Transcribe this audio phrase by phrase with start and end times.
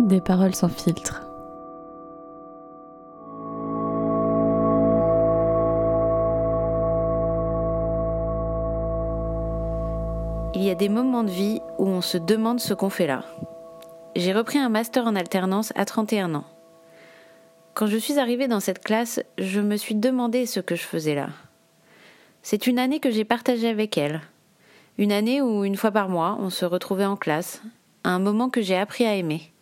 [0.00, 1.22] Des paroles sans filtre.
[10.56, 13.22] Il y a des moments de vie où on se demande ce qu'on fait là.
[14.16, 16.44] J'ai repris un master en alternance à 31 ans.
[17.74, 21.14] Quand je suis arrivée dans cette classe, je me suis demandé ce que je faisais
[21.14, 21.28] là.
[22.42, 24.20] C'est une année que j'ai partagée avec elle.
[24.96, 27.62] Une année où, une fois par mois, on se retrouvait en classe,
[28.04, 29.52] un moment que j'ai appris à aimer.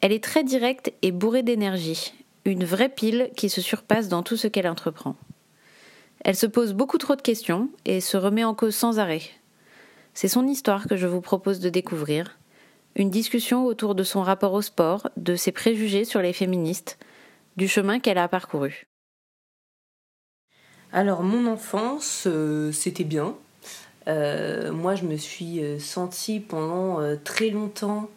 [0.00, 2.12] Elle est très directe et bourrée d'énergie,
[2.44, 5.16] une vraie pile qui se surpasse dans tout ce qu'elle entreprend.
[6.24, 9.22] Elle se pose beaucoup trop de questions et se remet en cause sans arrêt.
[10.14, 12.38] C'est son histoire que je vous propose de découvrir,
[12.94, 16.98] une discussion autour de son rapport au sport, de ses préjugés sur les féministes,
[17.56, 18.86] du chemin qu'elle a parcouru.
[20.92, 23.34] Alors mon enfance, euh, c'était bien.
[24.08, 28.08] Euh, moi, je me suis euh, sentie pendant très longtemps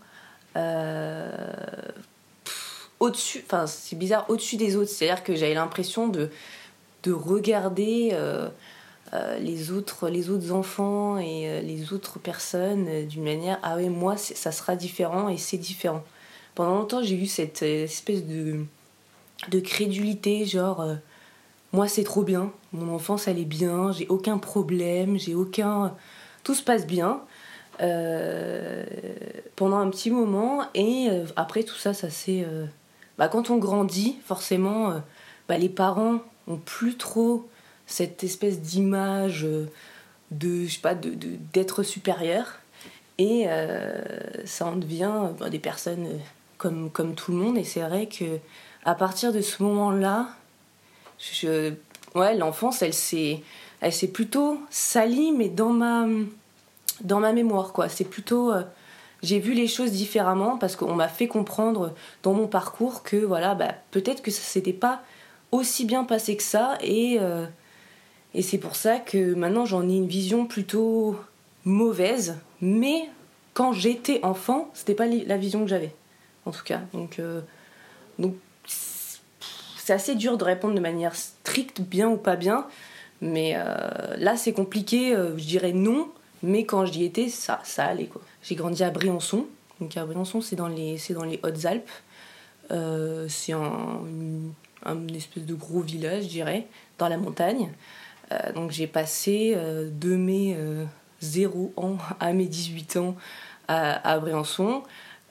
[3.02, 4.90] au-dessus, enfin c'est bizarre, au-dessus des autres.
[4.90, 6.30] C'est-à-dire que j'avais l'impression de,
[7.04, 8.18] de regarder
[9.42, 14.54] les, autres, les autres enfants et les autres personnes d'une manière, ah oui, moi, ça
[14.54, 16.06] sera différent et c'est différent.
[16.56, 18.64] Pendant longtemps, j'ai eu cette espèce de,
[19.52, 20.96] de crédulité, genre
[21.76, 25.94] moi c'est trop bien, mon enfance elle est bien, j'ai aucun problème, j'ai aucun...
[26.44, 27.22] Tout se passe bien.
[27.82, 28.86] Euh,
[29.58, 30.64] pendant un petit moment.
[30.74, 32.46] Et euh, après tout ça, ça c'est...
[32.48, 32.66] Euh,
[33.18, 35.02] bah, quand on grandit, forcément,
[35.48, 37.48] bah, les parents ont plus trop
[37.86, 39.48] cette espèce d'image
[40.32, 42.60] de, je sais pas, d'être de, d'être supérieur.
[43.18, 43.48] Et
[44.44, 46.08] ça en devient bah, des personnes
[46.58, 47.58] comme, comme tout le monde.
[47.58, 48.40] Et c'est vrai que
[48.84, 50.28] à partir de ce moment-là,
[52.16, 53.42] ouais, l'enfance, elle s'est,
[53.82, 56.08] elle plutôt salie, mais dans ma,
[57.02, 57.90] dans ma mémoire, quoi.
[57.90, 58.64] C'est plutôt, euh,
[59.22, 63.56] j'ai vu les choses différemment parce qu'on m'a fait comprendre dans mon parcours que, voilà,
[63.56, 65.02] bah, peut-être que ça s'était pas
[65.52, 67.46] aussi bien passé que ça, et, euh,
[68.34, 71.16] et c'est pour ça que maintenant j'en ai une vision plutôt
[71.64, 73.10] mauvaise, mais
[73.54, 75.96] quand j'étais enfant, c'était pas la vision que j'avais,
[76.46, 76.82] en tout cas.
[76.94, 77.42] Donc, euh,
[78.20, 78.36] donc
[79.86, 82.66] c'est assez dur de répondre de manière stricte, bien ou pas bien.
[83.22, 86.10] Mais euh, là, c'est compliqué, euh, je dirais non.
[86.42, 88.08] Mais quand j'y étais, ça, ça allait.
[88.08, 88.24] quoi.
[88.42, 89.46] J'ai grandi à Briançon.
[89.80, 90.98] Donc à Briançon, c'est dans les,
[91.28, 91.88] les Hautes-Alpes.
[92.72, 94.02] Euh, c'est un,
[95.16, 96.66] espèce de gros village, je dirais,
[96.98, 97.70] dans la montagne.
[98.56, 100.58] donc j'ai passé de mes
[101.22, 103.16] 0 ans à mes 18 ans
[103.68, 104.82] à Briançon.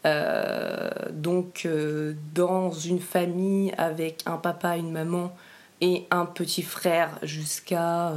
[0.06, 5.34] Euh, donc euh, dans une famille avec un papa, une maman
[5.80, 8.12] et un petit frère jusqu'à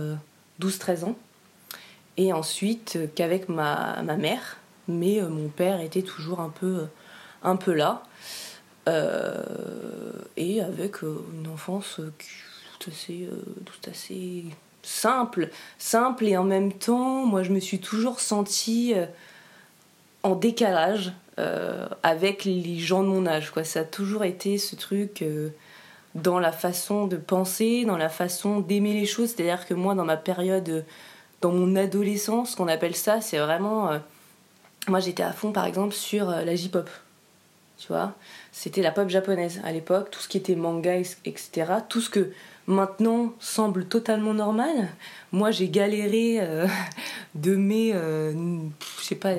[0.62, 1.16] 12-13 euh, ans.
[2.18, 6.88] Et ensuite qu'avec ma, ma, mère, mais mon père était toujours un peu,
[7.44, 8.04] un peu là.
[10.36, 12.02] et avec une enfance
[12.80, 13.30] tout assez,
[13.66, 14.46] tout assez
[14.82, 18.96] simple, simple et en même temps, moi je me suis toujours sentie
[20.24, 23.52] en décalage euh, avec les gens de mon âge.
[23.52, 23.64] Quoi.
[23.64, 25.50] Ça a toujours été ce truc euh,
[26.16, 29.30] dans la façon de penser, dans la façon d'aimer les choses.
[29.36, 30.84] C'est-à-dire que moi, dans ma période,
[31.42, 33.92] dans mon adolescence, qu'on appelle ça, c'est vraiment...
[33.92, 34.00] Euh,
[34.88, 36.90] moi, j'étais à fond, par exemple, sur la J-pop.
[37.78, 38.14] Tu vois?
[38.52, 41.74] C'était la pop japonaise à l'époque, tout ce qui était manga, etc.
[41.88, 42.32] Tout ce que
[42.66, 44.88] maintenant semble totalement normal.
[45.32, 46.40] Moi, j'ai galéré
[47.36, 47.92] de mes...
[47.92, 49.34] je sais pas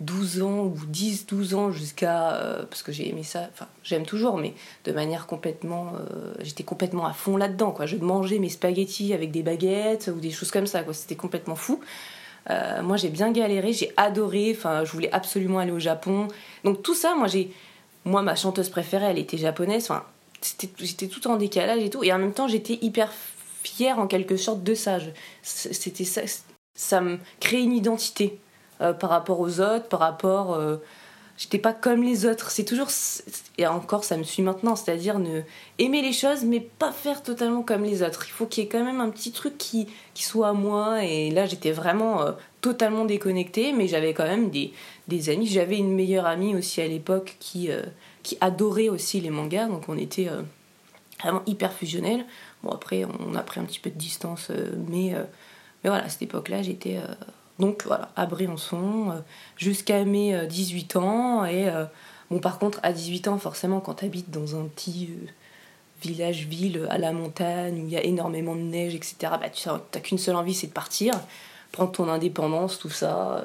[0.00, 2.34] 12 ans ou 10, 12 ans jusqu'à.
[2.34, 5.92] Euh, parce que j'ai aimé ça, enfin, j'aime toujours, mais de manière complètement.
[5.94, 7.86] Euh, j'étais complètement à fond là-dedans, quoi.
[7.86, 10.94] Je mangeais mes spaghettis avec des baguettes ou des choses comme ça, quoi.
[10.94, 11.80] C'était complètement fou.
[12.48, 16.28] Euh, moi, j'ai bien galéré, j'ai adoré, enfin, je voulais absolument aller au Japon.
[16.64, 17.52] Donc, tout ça, moi, j'ai.
[18.06, 20.04] Moi, ma chanteuse préférée, elle était japonaise, enfin,
[20.78, 22.02] j'étais tout en décalage et tout.
[22.02, 23.12] Et en même temps, j'étais hyper
[23.62, 24.98] fière en quelque sorte de ça.
[25.42, 26.22] C'était ça.
[26.74, 28.38] Ça me crée une identité
[28.80, 30.54] euh, par rapport aux autres, par rapport.
[30.54, 30.76] Euh,
[31.36, 32.50] j'étais pas comme les autres.
[32.50, 32.88] C'est toujours.
[33.58, 34.74] Et encore, ça me suit maintenant.
[34.74, 35.42] C'est-à-dire ne
[35.78, 38.24] aimer les choses, mais pas faire totalement comme les autres.
[38.26, 41.04] Il faut qu'il y ait quand même un petit truc qui, qui soit à moi.
[41.04, 42.32] Et là, j'étais vraiment euh,
[42.62, 44.72] totalement déconnectée, mais j'avais quand même des,
[45.28, 45.46] amis.
[45.46, 47.68] J'avais une meilleure amie aussi à l'époque qui,
[48.22, 49.66] qui adorait aussi les mangas.
[49.66, 50.28] Donc on était
[51.22, 52.24] vraiment hyper fusionnels.
[52.62, 54.50] Bon, après, on a pris un petit peu de distance,
[54.88, 55.14] mais,
[55.82, 56.98] mais voilà, à cette époque-là, j'étais
[57.60, 59.20] donc voilà, à Briançon, euh,
[59.56, 61.44] jusqu'à mes 18 euh, ans.
[61.44, 61.84] Et euh,
[62.30, 65.10] bon, par contre, à 18 ans, forcément, quand tu habites dans un petit
[66.02, 70.00] village-ville à la montagne où il y a énormément de neige, etc., bah, tu n'as
[70.00, 71.14] qu'une seule envie, c'est de partir.
[71.72, 73.44] prendre ton indépendance, tout ça.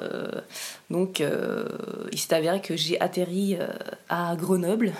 [0.90, 1.22] donc,
[2.12, 3.58] il s'est avéré que j'ai atterri
[4.08, 4.92] à Grenoble.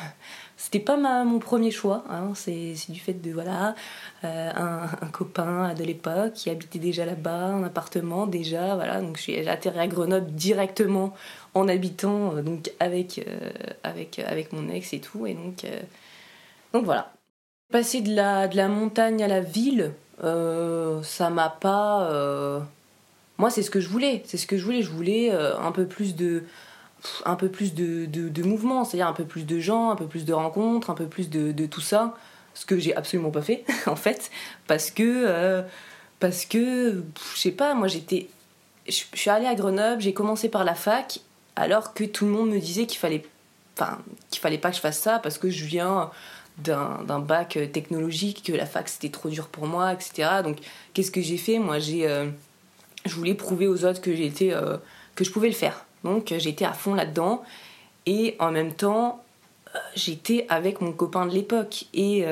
[0.56, 2.32] C'était pas ma, mon premier choix, hein.
[2.35, 3.75] c'est du fait de voilà
[4.23, 9.03] un, un, copain de l'époque qui habitait déjà là-bas, un appartement déjà, voilà.
[9.03, 11.12] Donc j'ai atterri à Grenoble directement
[11.53, 13.23] en habitant donc avec
[13.82, 15.67] avec avec mon ex et tout, et donc
[16.73, 17.12] donc voilà.
[17.73, 19.93] Passer de la, de la montagne à la ville,
[20.23, 22.11] euh, ça m'a pas.
[22.11, 22.61] Euh,
[23.38, 24.23] moi, c'est ce que je voulais.
[24.26, 24.82] C'est ce que je voulais.
[24.82, 26.44] Je voulais euh, un peu plus de.
[27.25, 30.25] Un peu plus de, de, mouvement, c'est-à-dire un peu plus de gens, un peu plus
[30.25, 32.17] de rencontres, un peu plus de, de tout ça.
[32.55, 34.31] Ce que j'ai absolument pas fait, en fait.
[34.67, 35.63] Parce que.
[36.19, 37.05] parce que.
[37.35, 38.29] Je sais pas, moi j'étais.
[38.89, 41.21] Je suis allée à Grenoble, j'ai commencé par la fac,
[41.55, 43.25] alors que tout le monde me disait qu'il fallait.
[43.79, 43.99] Enfin,
[44.31, 46.11] qu'il fallait pas que je fasse ça parce que je viens
[46.59, 50.29] d'un bac euh, technologique, que la fac c'était trop dur pour moi, etc.
[50.43, 50.59] Donc
[50.95, 51.59] qu'est-ce que j'ai fait?
[51.59, 52.27] Moi j'ai, euh,
[53.05, 54.77] je voulais prouver aux autres que j'étais, euh,
[55.15, 55.86] que je pouvais le faire.
[56.06, 57.43] Donc j'étais à fond là-dedans.
[58.06, 59.23] Et en même temps
[59.94, 61.85] j'étais avec mon copain de l'époque.
[61.93, 62.25] Et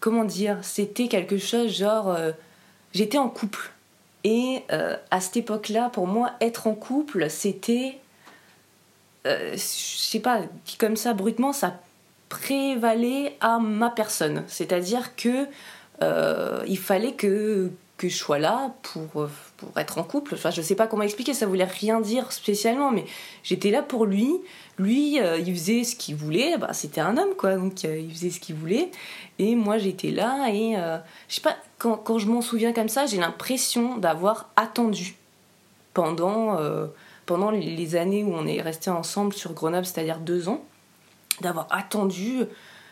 [0.00, 2.16] comment dire, c'était quelque chose genre
[2.92, 3.72] j'étais en couple.
[4.22, 4.62] Et
[5.10, 7.98] à cette époque-là pour moi être en couple c'était
[9.24, 10.42] je sais pas
[10.78, 11.74] comme ça brutement ça
[12.28, 14.44] prévalait à ma personne.
[14.48, 15.46] C'est-à-dire que
[16.02, 19.28] euh, il fallait que, que je sois là pour,
[19.64, 20.34] pour être en couple.
[20.34, 23.04] Enfin, je sais pas comment expliquer, ça voulait rien dire spécialement, mais
[23.42, 24.32] j'étais là pour lui.
[24.78, 28.10] Lui, euh, il faisait ce qu'il voulait, bah, c'était un homme quoi, donc euh, il
[28.12, 28.90] faisait ce qu'il voulait.
[29.38, 30.76] Et moi j'étais là et
[31.28, 35.16] je sais pas, quand, quand je m'en souviens comme ça, j'ai l'impression d'avoir attendu
[35.92, 36.56] pendant,
[37.26, 40.62] pendant les années où on est resté ensemble sur Grenoble, c'est-à-dire deux ans
[41.40, 42.44] d'avoir attendu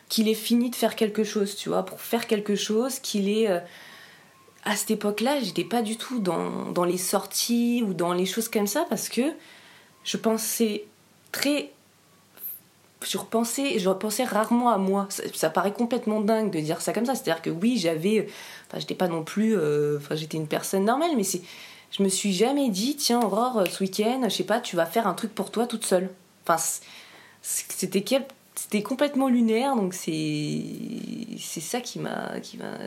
[0.09, 3.49] qu'il ait fini de faire quelque chose, tu vois, pour faire quelque chose, qu'il est...
[4.65, 8.49] À cette époque-là, j'étais pas du tout dans, dans, les sorties ou dans les choses
[8.49, 9.23] comme ça parce que
[10.05, 10.85] je pensais
[11.33, 11.73] très.
[13.05, 15.09] Je repensais, je repensais rarement à moi.
[15.35, 17.17] Ça, paraît complètement dingue de dire ça comme ça.
[17.17, 18.29] C'est-à-dire que oui, j'avais.
[18.69, 19.57] Enfin, j'étais pas non plus.
[19.57, 21.43] euh, Enfin, j'étais une personne normale, mais c'est.
[21.91, 25.07] Je me suis jamais dit, tiens, Aurore, ce week-end, je sais pas, tu vas faire
[25.07, 26.09] un truc pour toi toute seule.
[26.47, 26.57] Enfin,
[27.43, 28.05] c'était
[28.55, 30.63] c'était complètement lunaire donc c'est
[31.39, 32.79] c'est ça qui m'a qui m'a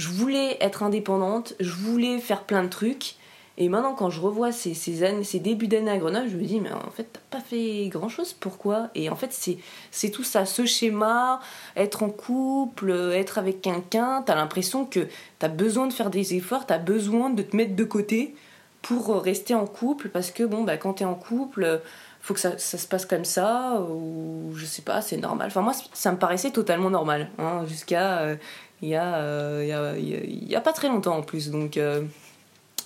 [0.00, 3.16] je voulais être indépendante je voulais faire plein de trucs
[3.58, 6.58] et maintenant quand je revois ces, ces, ces débuts d'année à Grenoble je me dis
[6.58, 8.88] mais en fait t'as pas fait grand chose pourquoi?
[8.94, 9.58] Et en fait
[9.90, 11.40] c'est tout ça ce schéma
[11.76, 15.06] être en couple être avec quelqu'un t'as l'impression que
[15.38, 18.34] t'as besoin de faire des efforts t'as besoin de te mettre de côté
[18.80, 21.82] pour rester en couple parce que bon bah quand t'es en couple
[22.22, 25.46] faut que ça, ça, se passe comme ça, ou je sais pas, c'est normal.
[25.48, 28.36] Enfin, moi, ça me paraissait totalement normal, hein, jusqu'à euh,
[28.82, 31.50] il y, euh, a pas très longtemps en plus.
[31.50, 32.02] Donc, euh,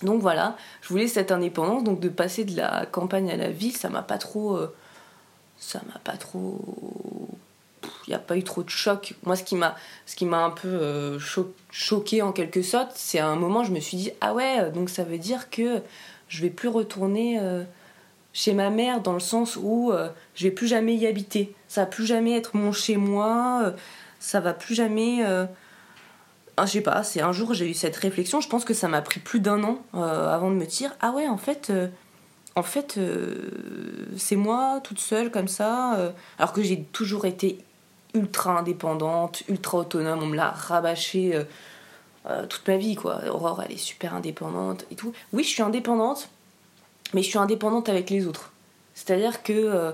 [0.03, 3.75] donc voilà, je voulais cette indépendance, donc de passer de la campagne à la ville,
[3.75, 4.59] ça m'a pas trop.
[5.57, 6.59] ça m'a pas trop.
[8.07, 9.15] Il n'y a pas eu trop de choc.
[9.23, 9.75] Moi, ce qui m'a,
[10.05, 11.17] ce qui m'a un peu
[11.71, 14.89] choqué en quelque sorte, c'est à un moment, je me suis dit, ah ouais, donc
[14.89, 15.81] ça veut dire que
[16.27, 17.39] je vais plus retourner
[18.35, 21.55] chez ma mère dans le sens où euh, je vais plus jamais y habiter.
[21.69, 23.61] Ça va plus jamais être mon chez moi.
[23.63, 23.71] Euh,
[24.19, 25.25] ça va plus jamais.
[25.25, 25.45] Euh...
[26.57, 27.03] Ah, je sais pas.
[27.03, 28.41] C'est un jour j'ai eu cette réflexion.
[28.41, 31.11] Je pense que ça m'a pris plus d'un an euh, avant de me dire ah
[31.11, 31.71] ouais en fait
[32.55, 32.99] en fait
[34.17, 36.13] c'est moi toute seule comme ça.
[36.39, 37.59] alors que j'ai toujours été
[38.13, 40.19] ultra indépendante, ultra autonome.
[40.23, 41.43] On me l'a rabâché.
[42.49, 43.21] toute ma vie quoi.
[43.29, 45.11] Aurore elle est super indépendante et tout.
[45.33, 46.29] Oui je suis indépendante
[47.13, 48.53] mais je suis indépendante avec les autres.
[48.93, 49.93] C'est-à-dire que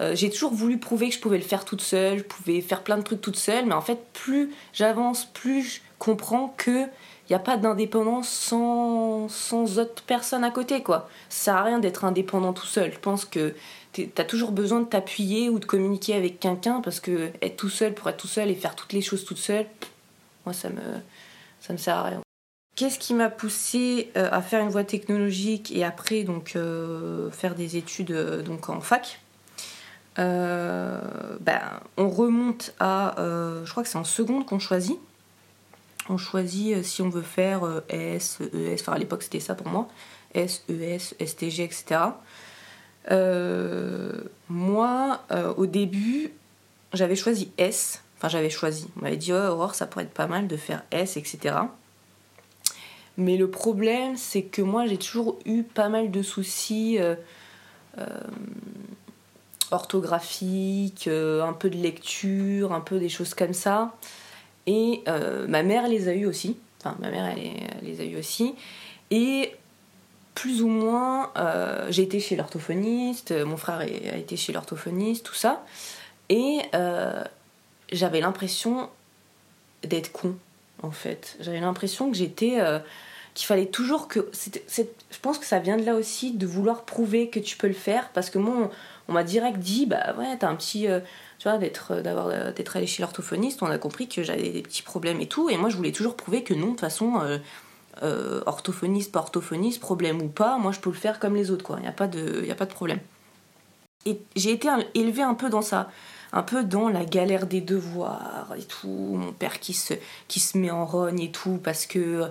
[0.00, 2.82] euh, j'ai toujours voulu prouver que je pouvais le faire toute seule, je pouvais faire
[2.82, 6.86] plein de trucs toute seule, mais en fait, plus j'avance, plus je comprends que
[7.28, 11.08] il n'y a pas d'indépendance sans, sans autre personne à côté, quoi.
[11.28, 12.92] Ça sert à rien d'être indépendant tout seul.
[12.92, 13.54] Je pense que
[13.92, 17.68] tu as toujours besoin de t'appuyer ou de communiquer avec quelqu'un parce que être tout
[17.68, 19.66] seul pour être tout seul et faire toutes les choses toute seule,
[20.44, 20.80] moi, ça me,
[21.60, 22.20] ça me sert à rien.
[22.74, 27.54] Qu'est-ce qui m'a poussé euh, à faire une voie technologique et après donc euh, faire
[27.54, 28.12] des études
[28.44, 29.20] donc en fac?
[30.16, 31.60] Ben,
[31.96, 34.98] on remonte à je crois que c'est en seconde qu'on choisit
[36.08, 39.88] on choisit si on veut faire S, ES, enfin à l'époque c'était ça pour moi,
[40.34, 42.00] S, ES, STG, etc.
[44.48, 45.20] moi,
[45.56, 46.32] au début,
[46.92, 50.48] j'avais choisi S, enfin j'avais choisi, on m'avait dit oh, ça pourrait être pas mal
[50.48, 51.54] de faire S, etc.
[53.16, 57.14] Mais le problème, c'est que moi, j'ai toujours eu pas mal de soucis euh,
[57.98, 58.06] euh,
[59.72, 63.94] orthographiques, euh, un peu de lecture, un peu des choses comme ça.
[64.66, 65.02] Et
[65.48, 66.56] ma mère les a eu aussi.
[66.78, 67.52] Enfin, ma mère, elle,
[67.82, 68.54] les a eu aussi.
[69.10, 69.52] Et
[70.34, 75.34] plus ou moins, euh, j'ai été chez l'orthophoniste, mon frère a été chez l'orthophoniste, tout
[75.34, 75.64] ça.
[76.28, 77.22] Et euh,
[77.90, 78.88] j'avais l'impression
[79.84, 80.36] d'être con,
[80.82, 81.36] en fait.
[81.40, 82.60] J'avais l'impression que j'étais.
[82.60, 82.78] Euh,
[83.34, 84.30] qu'il fallait toujours que.
[84.34, 87.72] je pense que ça vient de là aussi, de vouloir prouver que tu peux le
[87.72, 88.10] faire.
[88.10, 88.70] Parce que moi,
[89.08, 90.86] on, m'a direct dit bah ouais, t'as un petit.
[91.38, 94.82] tu vois, d'être, d'avoir, d'être allé chez l'orthophoniste, on a compris que j'avais des petits
[94.82, 95.50] problèmes et tout.
[95.50, 97.20] Et moi, je voulais toujours prouver que non, de toute façon
[98.02, 101.64] euh, orthophoniste, pas orthophoniste, problème ou pas, moi je peux le faire comme les autres,
[101.64, 101.76] quoi.
[101.78, 103.00] Il n'y a, pas de, pas de problème.
[104.06, 105.90] Et j'ai été élevée un peu dans ça,
[106.32, 109.94] un peu dans la galère des devoirs et tout, mon père qui se,
[110.28, 112.24] qui se met en rogne et tout, parce que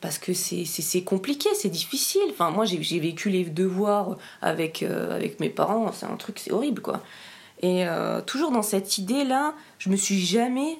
[0.00, 2.22] parce que c'est compliqué, c'est difficile.
[2.30, 6.52] Enfin, moi j'ai vécu les devoirs avec, euh, avec mes parents, c'est un truc, c'est
[6.52, 7.02] horrible, quoi.
[7.60, 10.78] Et euh, toujours dans cette idée-là, je me suis jamais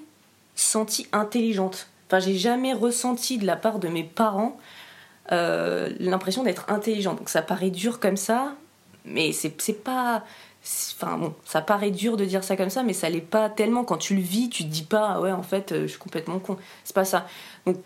[0.54, 1.88] sentie intelligente.
[2.06, 4.58] Enfin, j'ai jamais ressenti de la part de mes parents
[5.30, 7.18] euh, l'impression d'être intelligente.
[7.18, 8.54] Donc ça paraît dur comme ça,
[9.04, 10.25] mais c'est pas.
[11.00, 13.84] Enfin bon, ça paraît dur de dire ça comme ça, mais ça l'est pas tellement.
[13.84, 15.98] Quand tu le vis, tu te dis pas, ah ouais, en fait, euh, je suis
[15.98, 16.56] complètement con.
[16.84, 17.26] C'est pas ça.
[17.66, 17.76] Donc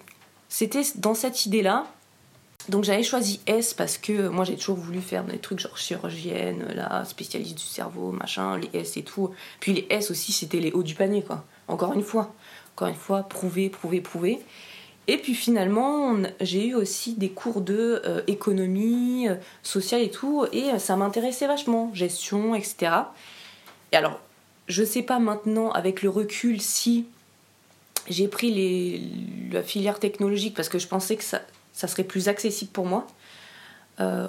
[0.49, 1.87] c'était dans cette idée-là.
[2.69, 6.65] Donc j'avais choisi S parce que moi j'ai toujours voulu faire des trucs genre chirurgienne,
[6.75, 9.31] là, spécialiste du cerveau, machin, les S et tout.
[9.61, 11.45] Puis les S aussi, c'était les hauts du panier, quoi.
[11.69, 12.33] Encore une fois.
[12.75, 14.41] Encore une fois, prouver, prouver, prouver.
[15.09, 20.47] Et puis finalement, j'ai eu aussi des cours de euh, économie euh, sociale et tout,
[20.53, 22.93] et euh, ça m'intéressait vachement, gestion, etc.
[23.91, 24.21] Et alors,
[24.69, 27.07] je sais pas maintenant avec le recul si
[28.09, 31.41] j'ai pris la filière technologique parce que je pensais que ça
[31.89, 33.07] serait plus accessible pour moi,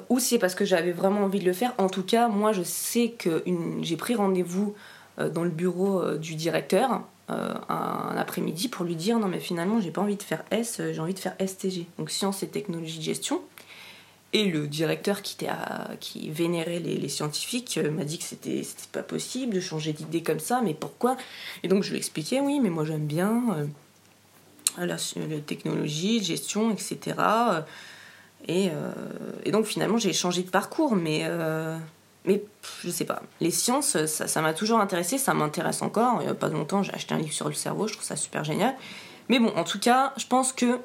[0.10, 1.74] ou si c'est parce que j'avais vraiment envie de le faire.
[1.80, 3.44] En tout cas, moi, je sais que
[3.82, 4.76] j'ai pris rendez-vous
[5.18, 9.92] dans le bureau du directeur euh, un, après-midi pour lui dire non mais finalement j'ai
[9.92, 12.98] pas envie de faire S, euh, j'ai envie de faire STG, donc sciences et technologies
[12.98, 13.42] de gestion.
[14.34, 15.38] Et le directeur qui,
[16.32, 20.62] vénérait les, scientifiques euh, m'a dit que c'était pas possible de changer d'idée comme ça,
[20.62, 21.16] mais pourquoi?
[21.64, 23.70] Et donc je lui expliquais oui mais moi j'aime bien
[24.78, 24.98] la,
[25.46, 27.16] technologie, gestion, etc.
[28.50, 28.70] Et,
[29.46, 31.26] et donc finalement j'ai changé de parcours, mais
[32.26, 32.44] mais
[32.84, 33.22] je sais pas.
[33.42, 36.18] Les sciences, ça m'a toujours intéressé, ça m'intéresse encore.
[36.22, 38.16] Il n'y a pas longtemps, j'ai acheté un livre sur le cerveau, je trouve ça
[38.16, 38.76] super génial.
[39.30, 40.80] Mais bon, en tout cas, je pense que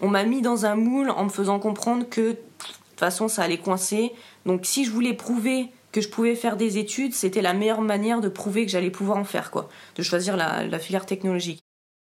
[0.00, 3.42] on m'a mis dans un moule en me faisant comprendre que de toute façon ça
[3.42, 4.12] allait coincer.
[4.44, 8.20] Donc si je voulais prouver que je pouvais faire des études, c'était la meilleure manière
[8.20, 9.68] de prouver que j'allais pouvoir en faire, quoi.
[9.94, 11.60] De choisir la, filière technologique.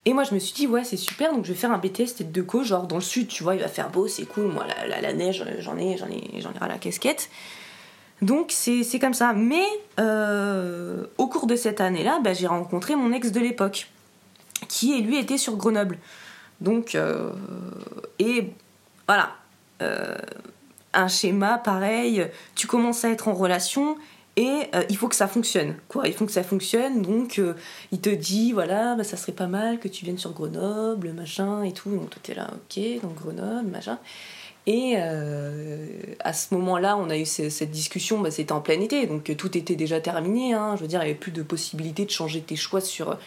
[0.06, 2.16] Et moi, je me suis dit, ouais, c'est super, donc je vais faire un BTS
[2.18, 4.46] tête de co, genre dans le sud, tu vois, il va faire beau, c'est cool.
[4.46, 7.30] Moi, la, neige, j'en ai, j'en ai, j'en ai à la casquette.
[8.22, 9.34] Donc c'est comme ça.
[9.34, 9.66] Mais
[10.00, 13.90] euh, au cours de cette année-là, bah, j'ai rencontré mon ex de l'époque,
[14.68, 15.98] qui lui était sur Grenoble.
[16.60, 17.32] Donc, euh,
[18.20, 18.52] et
[19.08, 19.32] voilà,
[19.82, 20.16] euh,
[20.94, 23.98] un schéma pareil, tu commences à être en relation
[24.38, 25.76] et il faut que ça fonctionne.
[25.90, 26.08] Quoi.
[26.08, 27.42] Il faut que ça fonctionne, donc
[27.92, 31.64] il te dit, voilà, bah, ça serait pas mal que tu viennes sur Grenoble, machin
[31.64, 31.90] et tout.
[31.90, 33.98] Donc toi t'es là, ok, donc Grenoble, machin.
[34.68, 35.88] Et euh,
[36.20, 39.58] à ce moment-là, on a eu cette discussion, bah, c'était en plein été, donc tout
[39.58, 40.54] était déjà terminé.
[40.54, 40.76] Hein.
[40.76, 43.18] je veux dire, il n'y avait plus de possibilité de changer tes choix sur,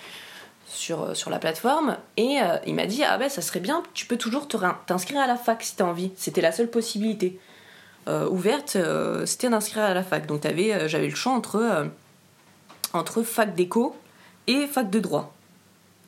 [0.68, 1.96] sur, sur la plateforme.
[2.16, 4.46] Et euh, il m'a dit Ah ben, ça serait bien, tu peux toujours
[4.86, 6.12] t'inscrire à la fac si tu as envie.
[6.16, 7.38] C'était la seule possibilité
[8.06, 8.76] euh, ouverte,
[9.24, 10.26] c'était d'inscrire à la fac.
[10.26, 11.90] Donc j'avais le choix entre,
[12.92, 13.96] entre fac d'éco
[14.46, 15.33] et fac de droit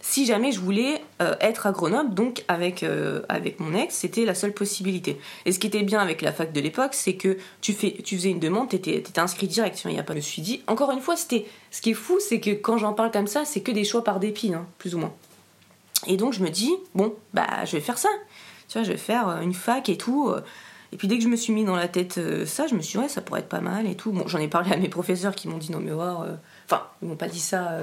[0.08, 4.24] si jamais je voulais euh, être à Grenoble, donc avec, euh, avec mon ex, c'était
[4.24, 5.18] la seule possibilité.
[5.46, 8.16] Et ce qui était bien avec la fac de l'époque, c'est que tu, fais, tu
[8.16, 9.82] faisais une demande, tu étais, inscrit direct.
[9.84, 11.94] Il y a pas, je me suis dit, encore une fois, c'était ce qui est
[11.94, 14.66] fou, c'est que quand j'en parle comme ça, c'est que des choix par dépit, hein,
[14.78, 15.12] plus ou moins.
[16.06, 18.10] Et donc je me dis, bon, bah je vais faire ça.
[18.68, 20.32] Tu vois, je vais faire euh, une fac et tout.
[20.92, 22.96] Et puis dès que je me suis mis dans la tête ça, je me suis
[22.96, 24.12] dit, ouais, ça pourrait être pas mal et tout.
[24.12, 26.24] Bon, j'en ai parlé à mes professeurs qui m'ont dit, non mais voir.
[26.64, 27.80] Enfin, ils m'ont pas dit ça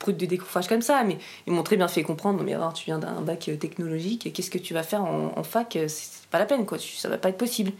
[0.00, 2.84] brut de décoffrage comme ça, mais ils m'ont très bien fait comprendre, mais alors tu
[2.84, 6.38] viens d'un bac euh, technologique, qu'est-ce que tu vas faire en, fac euh, C'est pas
[6.38, 7.72] la peine, quoi, ça va pas être possible,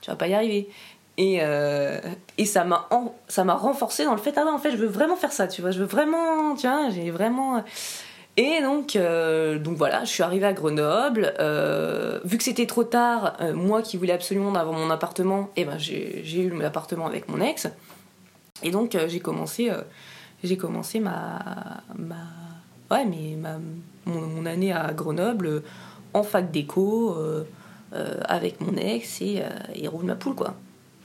[0.00, 0.68] tu vas pas y arriver.
[1.16, 2.00] Et, euh,
[2.36, 2.88] et ça m'a
[3.26, 5.60] ça renforcé dans le fait, ah non, en fait, je veux vraiment faire ça, tu
[5.62, 7.64] vois, je veux vraiment, tu vois, j'ai vraiment...
[8.36, 11.34] Et donc, donc voilà, je suis arrivée à Grenoble.
[12.24, 15.76] vu que c'était trop tard, moi qui voulais absolument avoir mon appartement, et eh ben
[15.76, 17.66] j'ai eu l'appartement avec mon ex.
[18.62, 19.72] Et donc j'ai commencé
[20.44, 21.82] j'ai commencé ma,
[22.90, 23.58] ouais, mais ma,
[24.06, 25.62] mon, année à Grenoble
[26.14, 27.44] en fac d'éco euh,
[27.92, 30.54] euh, avec mon ex et, euh, et roule ma poule quoi.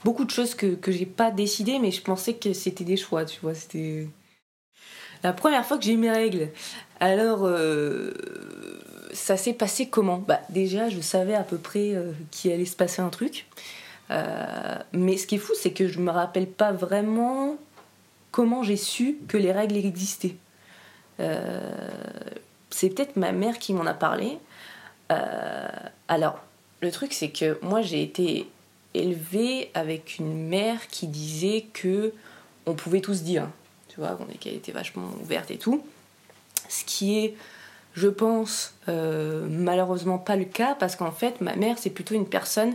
[0.03, 3.25] Beaucoup de choses que, que j'ai pas décidé mais je pensais que c'était des choix,
[3.25, 4.07] tu vois, c'était
[5.23, 6.49] la première fois que j'ai mes règles.
[6.99, 7.49] Alors
[9.13, 10.17] ça s'est passé comment?
[10.17, 11.95] Bah déjà, je savais à peu près
[12.31, 13.45] qu'il allait se passer un truc.
[14.09, 17.57] mais ce qui est fou, c'est que je me rappelle pas vraiment
[18.33, 20.35] comment j'ai su que les règles existaient.
[21.17, 24.37] c'est peut-être ma mère qui m'en a parlé.
[26.09, 26.43] alors,
[26.81, 28.45] le truc, c'est que moi, j'ai été
[28.93, 32.13] élevée avec une mère qui disait que
[32.65, 33.47] on pouvait tout se dire,
[33.87, 35.85] tu vois, qu'elle était vachement ouverte et tout.
[36.69, 37.35] Ce qui est,
[37.93, 42.27] je pense, euh, malheureusement pas le cas parce qu'en fait, ma mère, c'est plutôt une
[42.27, 42.73] personne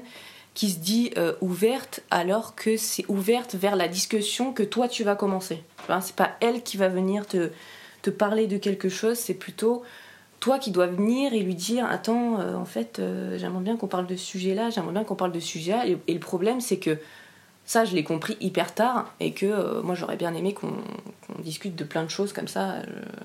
[0.59, 5.05] qui se dit euh, ouverte alors que c'est ouverte vers la discussion que toi tu
[5.05, 5.63] vas commencer.
[6.01, 7.51] C'est pas elle qui va venir te,
[8.11, 9.85] parler de quelque chose, c'est plutôt
[10.41, 13.01] toi qui dois venir et lui dire attends euh, en fait
[13.37, 15.73] j'aimerais bien qu'on parle de ce sujet là j'aimerais bien qu'on parle de ce sujet
[15.73, 16.99] là et, le problème c'est que
[17.65, 20.73] ça, je l'ai compris hyper tard et que euh, moi, j'aurais bien aimé qu'on
[21.41, 22.77] discute de plein de choses comme ça.
[22.77, 22.85] Euh,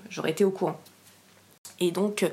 [0.10, 0.78] j'aurais été au courant.
[1.80, 2.30] Et donc,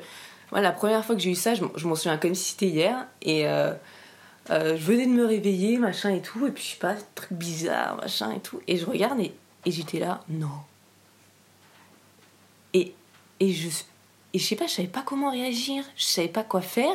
[0.51, 3.07] la première fois que j'ai eu ça, je, m'en souviens comme si c'était hier.
[3.23, 3.47] Et
[4.51, 6.47] euh, je venais de me réveiller, machin et tout.
[6.47, 8.61] Et puis, je sais pas, truc bizarre, machin et tout.
[8.67, 9.33] Et je regarde et,
[9.67, 10.49] j'étais là, non.
[12.73, 12.95] Et,
[13.41, 13.69] et je
[14.33, 16.95] et je sais pas, je savais pas comment réagir, je savais pas quoi faire,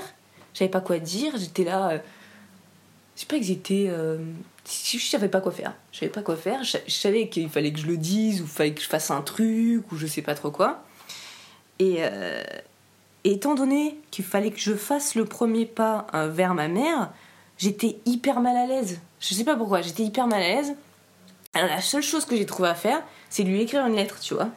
[0.54, 1.98] je savais pas quoi dire, j'étais là.
[1.98, 3.92] je sais pas que j'étais
[4.66, 5.74] je savais pas quoi faire.
[5.92, 6.64] Je savais pas quoi faire.
[6.64, 9.92] Je, savais qu'il fallait que je le dise ou fallait que je fasse un truc
[9.92, 10.84] ou je sais pas trop quoi.
[11.80, 12.44] Et, euh,
[13.24, 17.12] étant donné qu'il fallait que je fasse le premier pas euh, vers ma mère,
[17.58, 19.00] j'étais hyper mal à l'aise.
[19.20, 20.76] Je sais pas pourquoi, j'étais hyper mal à l'aise.
[21.54, 24.20] Alors la seule chose que j'ai trouvé à faire, c'est de lui écrire une lettre,
[24.20, 24.50] tu vois.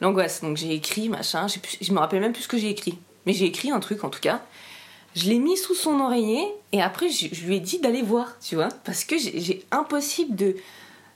[0.00, 0.42] L'angoisse.
[0.42, 1.46] Donc j'ai écrit, machin,
[1.80, 2.98] je me rappelle même plus ce que j'ai écrit.
[3.24, 4.42] Mais j'ai écrit un truc en tout cas.
[5.14, 8.54] Je l'ai mis sous son oreiller et après je, lui ai dit d'aller voir, tu
[8.54, 10.56] vois, parce que j'ai impossible de,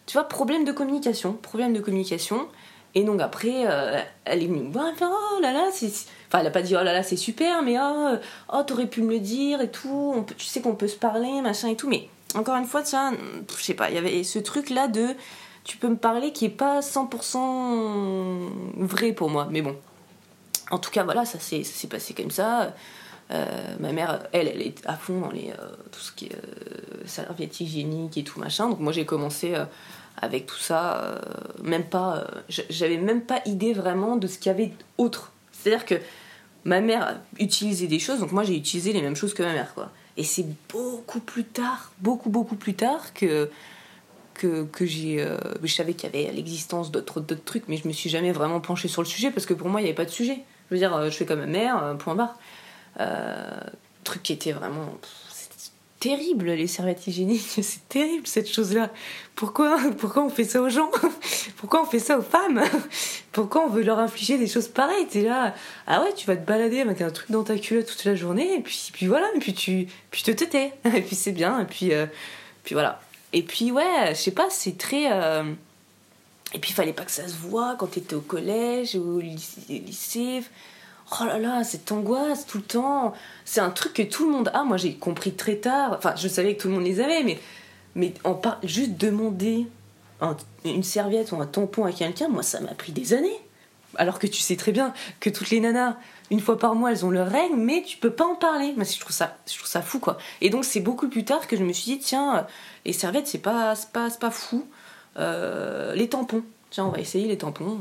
[0.04, 2.48] tu vois, problème de communication, problème de communication.
[2.94, 5.92] Et donc après, euh, elle est venue oh là là, c'est...
[6.40, 8.16] Elle a pas dit oh là là, c'est super, mais oh,
[8.52, 11.68] oh t'aurais pu me le dire et tout, tu sais qu'on peut se parler, machin
[11.68, 11.88] et tout.
[11.88, 13.12] Mais encore une fois, ça,
[13.56, 15.08] je sais pas, il y avait ce truc-là de
[15.64, 19.48] tu peux me parler qui est pas 100% vrai pour moi.
[19.50, 19.76] Mais bon,
[20.70, 22.72] en tout cas, voilà, ça s'est passé comme ça.
[23.32, 23.44] Euh,
[23.80, 27.06] ma mère, elle, elle est à fond dans les, euh, tout ce qui est euh,
[27.06, 28.68] serviettes hygiéniques et tout machin.
[28.68, 29.54] Donc moi j'ai commencé
[30.22, 31.20] avec tout ça,
[31.62, 35.32] même pas, j'avais même pas idée vraiment de ce qu'il y avait autre.
[35.52, 35.96] C'est-à-dire que
[36.66, 39.72] ma mère utilisait des choses, donc moi j'ai utilisé les mêmes choses que ma mère,
[39.74, 39.90] quoi.
[40.18, 43.50] Et c'est beaucoup plus tard, beaucoup beaucoup plus tard que
[44.34, 45.26] que, que j'ai,
[45.62, 48.60] je savais qu'il y avait l'existence d'autres d'autres trucs, mais je me suis jamais vraiment
[48.60, 50.40] penchée sur le sujet parce que pour moi il n'y avait pas de sujet.
[50.68, 52.36] Je veux dire, je fais comme ma mère, point barre.
[53.00, 53.60] Euh,
[54.06, 54.94] truc qui était vraiment
[56.06, 58.90] terrible les serviettes hygiéniques, c'est terrible cette chose-là.
[59.34, 60.90] Pourquoi Pourquoi on fait ça aux gens
[61.56, 62.62] Pourquoi on fait ça aux femmes
[63.32, 65.06] Pourquoi on veut leur infliger des choses pareilles?
[65.08, 65.54] T'es là,
[65.86, 68.54] ah ouais, tu vas te balader avec un truc dans ta culotte toute la journée,
[68.54, 71.64] et puis, puis voilà, et puis tu, puis te tais, et puis c'est bien, et
[71.64, 72.06] puis, euh,
[72.62, 73.00] puis voilà.
[73.32, 75.10] Et puis ouais, je sais pas, c'est très.
[75.10, 75.42] Euh,
[76.54, 79.20] et puis il fallait pas que ça se voit quand t'étais au collège ou au
[79.20, 80.42] lycée
[81.10, 83.12] oh là là, cette angoisse tout le temps.
[83.44, 84.64] C'est un truc que tout le monde a.
[84.64, 85.94] Moi, j'ai compris très tard.
[85.96, 87.38] Enfin, je savais que tout le monde les avait, mais,
[87.94, 89.66] mais en juste demander
[90.64, 93.40] une serviette ou un tampon à quelqu'un, moi, ça m'a pris des années.
[93.98, 95.96] Alors que tu sais très bien que toutes les nanas,
[96.30, 98.74] une fois par mois, elles ont leur règle, mais tu peux pas en parler.
[98.76, 100.18] Moi, je trouve ça, je trouve ça fou, quoi.
[100.40, 102.46] Et donc, c'est beaucoup plus tard que je me suis dit, tiens,
[102.84, 104.66] les serviettes, c'est pas, pas, pas fou.
[105.18, 106.42] Euh, les tampons.
[106.68, 107.78] Tiens, on va essayer les tampons.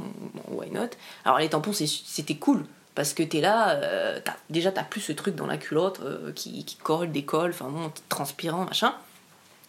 [0.50, 0.90] why not?
[1.26, 5.12] Alors, les tampons, c'était cool parce que t'es là, euh, as, déjà t'as plus ce
[5.12, 8.96] truc dans la culotte euh, qui, colle, décolle, enfin bon, transpirant, machin.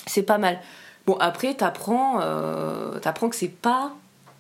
[0.07, 0.61] C'est pas mal.
[1.07, 3.93] Bon, après, t'apprends, euh, que c'est pas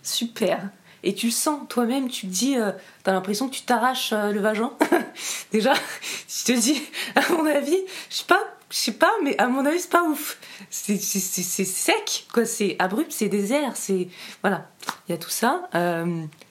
[0.03, 0.61] super.
[1.03, 2.73] Et tu le sens toi-même, tu te dis, euh,
[3.03, 4.73] t'as l'impression que tu t'arraches le vagin.
[5.53, 5.75] déjà,
[6.29, 6.81] je te dis,
[7.17, 10.05] à mon avis, je sais pas, je sais pas, mais à mon avis, c'est pas
[10.05, 10.39] ouf.
[10.71, 12.45] C'est sec, quoi.
[12.45, 14.09] C'est abrupt, c'est désert, c'est.
[14.43, 14.69] Voilà.
[15.09, 15.69] Il y a tout ça.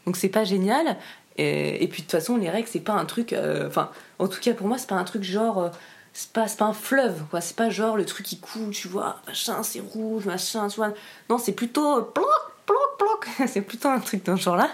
[0.06, 0.98] donc c'est pas génial.
[1.38, 3.34] Et, puis de toute façon, les règles, c'est pas un truc.
[3.34, 5.58] Euh, enfin, en tout cas pour moi, c'est pas un truc genre.
[5.60, 5.70] Euh,
[6.14, 7.42] c'est pas, pas un fleuve, quoi.
[7.42, 10.94] C'est pas genre le truc qui coule, tu vois, machin, c'est rouge, machin, tu vois.
[11.30, 12.04] Non, c'est plutôt.
[12.04, 12.26] Ploc,
[12.66, 13.28] ploc, ploc.
[13.50, 14.70] c'est plutôt un truc ce genre-là.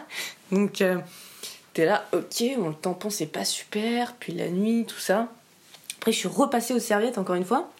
[0.52, 1.00] Donc, euh,
[1.74, 4.14] t'es là, ok, bon, le tampon, c'est pas super.
[4.20, 5.30] Puis la nuit, tout ça.
[5.98, 7.72] Après, je suis repassée aux serviettes encore une fois.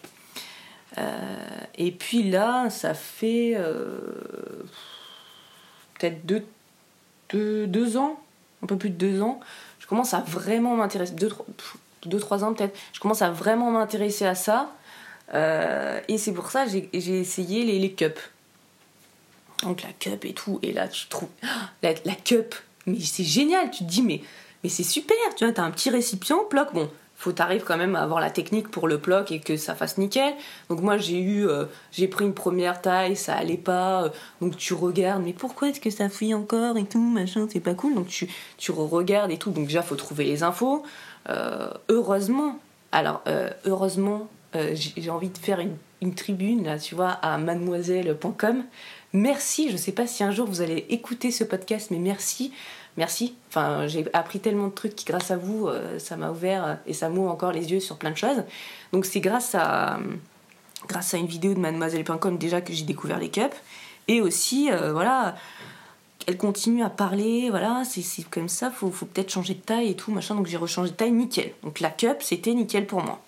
[1.76, 3.56] et puis là, ça fait.
[5.98, 6.44] peut-être deux,
[7.30, 8.18] deux, deux ans
[8.62, 9.40] un peu plus de deux ans,
[9.78, 11.30] je commence à vraiment m'intéresser, deux,
[12.06, 14.72] deux, trois ans peut-être, je commence à vraiment m'intéresser à ça.
[15.34, 18.30] Euh, et c'est pour ça que j'ai essayé les, les cups.
[19.62, 21.28] Donc la cup et tout, et là tu trouves
[21.82, 22.54] la, la cup,
[22.86, 24.20] mais c'est génial, tu te dis mais
[24.62, 26.90] mais c'est super, tu vois, t'as un petit récipient, ploc, bon,
[27.22, 29.96] faut t'arriver quand même à avoir la technique pour le ploc et que ça fasse
[29.96, 30.34] nickel.
[30.68, 34.08] Donc moi j'ai eu, euh, j'ai pris une première taille, ça allait pas, euh,
[34.40, 37.74] donc tu regardes, mais pourquoi est-ce que ça fuit encore et tout, machin, c'est pas
[37.74, 37.94] cool.
[37.94, 40.82] Donc tu, tu regardes et tout, donc déjà faut trouver les infos.
[41.28, 42.58] Euh, heureusement,
[42.90, 43.22] alors
[43.64, 44.28] heureusement,
[44.74, 48.64] j'ai envie de faire une, une, tribune là, tu vois, à mademoiselle.com.
[49.12, 52.52] Merci, je sais pas si un jour vous allez écouter ce podcast, mais merci
[52.96, 53.34] merci.
[53.48, 56.74] Enfin, j'ai appris tellement de trucs qui, grâce à vous, euh, ça m'a ouvert euh,
[56.86, 58.44] et ça m'ouvre encore les yeux sur plein de choses.
[58.92, 59.98] Donc, c'est grâce à,
[60.88, 63.56] grâce à une vidéo de mademoiselle.com déjà que j'ai découvert les cups.
[64.08, 65.36] Et aussi, euh, voilà,
[66.26, 69.96] elle continue à parler, voilà, c'est comme ça, faut, faut peut-être changer de taille et
[69.96, 70.34] tout, machin.
[70.34, 71.52] Donc, j'ai rechangé de taille, nickel.
[71.62, 73.20] Donc, la cup, c'était nickel pour moi.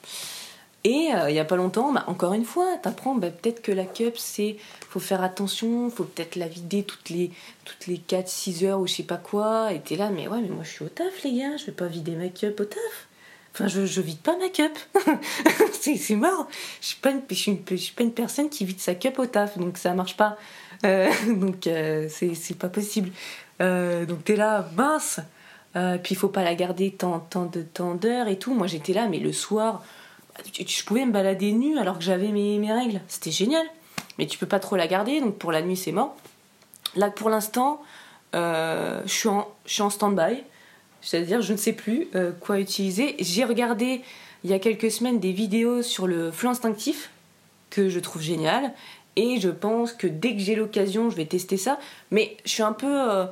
[0.84, 3.86] Et il n'y a pas longtemps, bah, encore une fois, t'apprends bah, peut-être que la
[3.86, 4.56] cup, c'est
[4.90, 7.30] faut faire attention, faut peut-être la vider toutes les,
[7.64, 9.72] toutes les 4-6 heures ou je sais pas quoi.
[9.72, 11.72] Et t'es là, mais ouais, mais moi je suis au taf, les gars, je vais
[11.72, 13.08] pas vider ma cup au taf.
[13.54, 14.72] Enfin, je, je vide pas ma cup.
[15.72, 16.48] c'est mort.
[16.80, 20.16] Je suis, suis pas une personne qui vide sa cup au taf, donc ça marche
[20.16, 20.36] pas.
[20.84, 23.10] Euh, donc euh, c'est pas possible.
[23.60, 25.20] Euh, donc t'es là, mince.
[25.74, 28.54] puis il faut pas la garder tant, tant temps d'heures et tout.
[28.54, 29.84] Moi j'étais là, mais le soir,
[30.58, 33.00] je pouvais me balader nue alors que j'avais mes, règles.
[33.08, 33.66] C'était génial
[34.18, 36.16] mais tu peux pas trop la garder, donc pour la nuit c'est mort.
[36.94, 37.82] Là pour l'instant,
[38.34, 39.28] euh, je suis
[39.82, 40.42] en, stand-by,
[41.00, 43.16] c'est-à-dire je ne sais plus euh, quoi utiliser.
[43.18, 44.02] J'ai regardé
[44.44, 47.10] il y a quelques semaines des vidéos sur le flot instinctif
[47.70, 48.72] que je trouve génial
[49.16, 51.78] et je pense que dès que j'ai l'occasion je vais tester ça,
[52.10, 53.10] mais je suis un peu...
[53.10, 53.26] Euh,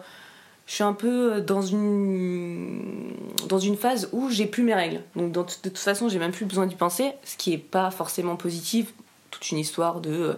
[0.67, 3.15] je suis un peu dans une,
[3.49, 5.01] dans une phase où j'ai plus mes règles.
[5.17, 8.37] Donc de toute façon, j'ai même plus besoin d'y penser, ce qui est pas forcément
[8.37, 8.93] positif
[9.33, 10.35] toute une histoire euh,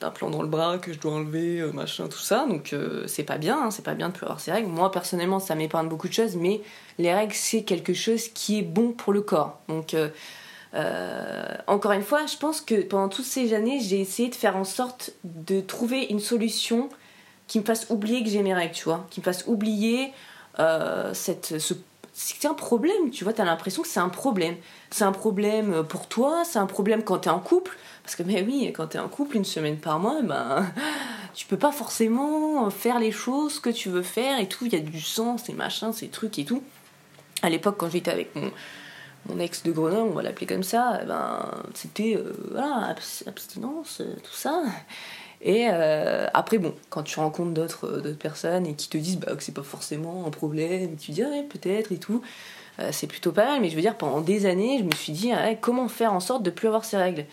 [0.00, 2.46] d'un plan dans le bras que je dois enlever, euh, machin, tout ça.
[2.46, 4.68] Donc euh, c'est pas bien, hein, c'est pas bien de plus avoir ces règles.
[4.68, 6.60] Moi personnellement, ça m'épargne beaucoup de choses, mais
[6.98, 9.58] les règles c'est quelque chose qui est bon pour le corps.
[9.68, 9.96] Donc
[11.66, 14.64] encore une fois, je pense que pendant toutes ces années, j'ai essayé de faire en
[14.64, 16.90] sorte de trouver une solution
[17.46, 20.12] qui me fasse oublier que j'ai mes règles, tu vois, qui me fasse oublier
[21.12, 21.74] cette, ce
[22.18, 24.56] c'est un problème, tu vois, t'as l'impression que c'est un problème.
[24.90, 28.42] C'est un problème pour toi, c'est un problème quand t'es en couple, parce que, mais
[28.42, 30.64] oui, quand t'es en couple une semaine par mois, ben,
[31.34, 34.64] tu peux pas forcément faire les choses que tu veux faire et tout.
[34.64, 36.62] Il y a du sang, ces machins, ces trucs et tout.
[37.42, 38.50] À l'époque, quand j'étais avec mon,
[39.28, 42.94] mon ex de Grenoble, on va l'appeler comme ça, eh ben, c'était euh,
[43.26, 44.62] abstinence, euh, tout ça.
[45.42, 49.42] Et euh, après, bon, quand tu rencontres d'autres personnes et qui te disent bah, que
[49.42, 52.22] c'est pas forcément un problème, tu dis peut-être et tout,
[52.90, 53.60] c'est plutôt pas mal.
[53.60, 56.42] Mais je veux dire, pendant des années, je me suis dit comment faire en sorte
[56.42, 57.24] de plus avoir ces règles?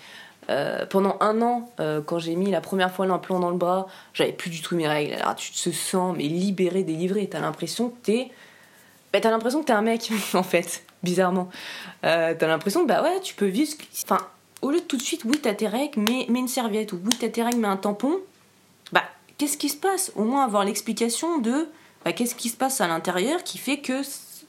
[0.49, 3.87] Euh, pendant un an, euh, quand j'ai mis la première fois l'implant dans le bras,
[4.13, 5.13] j'avais plus du tout mes règles.
[5.13, 7.27] Alors tu te sens mais libéré, délivré.
[7.27, 8.31] T'as l'impression que t'es,
[9.11, 11.49] bah, t'as l'impression que t'es un mec en fait, bizarrement.
[12.03, 13.73] Euh, t'as l'impression que bah ouais, tu peux vivre.
[14.03, 14.19] Enfin,
[14.63, 16.99] au lieu de tout de suite, oui t'as tes règles, mais mets une serviette ou
[17.03, 18.19] oui t'as tes règles, mais un tampon.
[18.91, 19.03] Bah
[19.37, 20.11] qu'est-ce qui se passe?
[20.15, 21.67] Au moins avoir l'explication de
[22.03, 24.01] bah, qu'est-ce qui se passe à l'intérieur qui fait que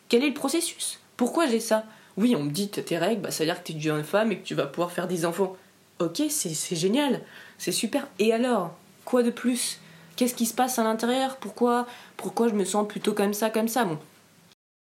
[0.09, 1.01] quel est le processus?
[1.17, 1.85] Pourquoi j'ai ça?
[2.17, 4.33] Oui, on me dit t'as tes règles, bah ça veut dire que t'es une femme
[4.33, 5.57] et que tu vas pouvoir faire des enfants
[5.99, 7.21] ok, c'est génial,
[7.59, 8.07] c'est super.
[8.19, 8.75] Et alors,
[9.05, 9.79] quoi de plus?
[10.17, 11.37] Qu'est-ce qui se passe à l'intérieur?
[11.37, 13.85] Pourquoi Pourquoi je me sens plutôt comme ça, comme ça?
[13.85, 13.99] Bon,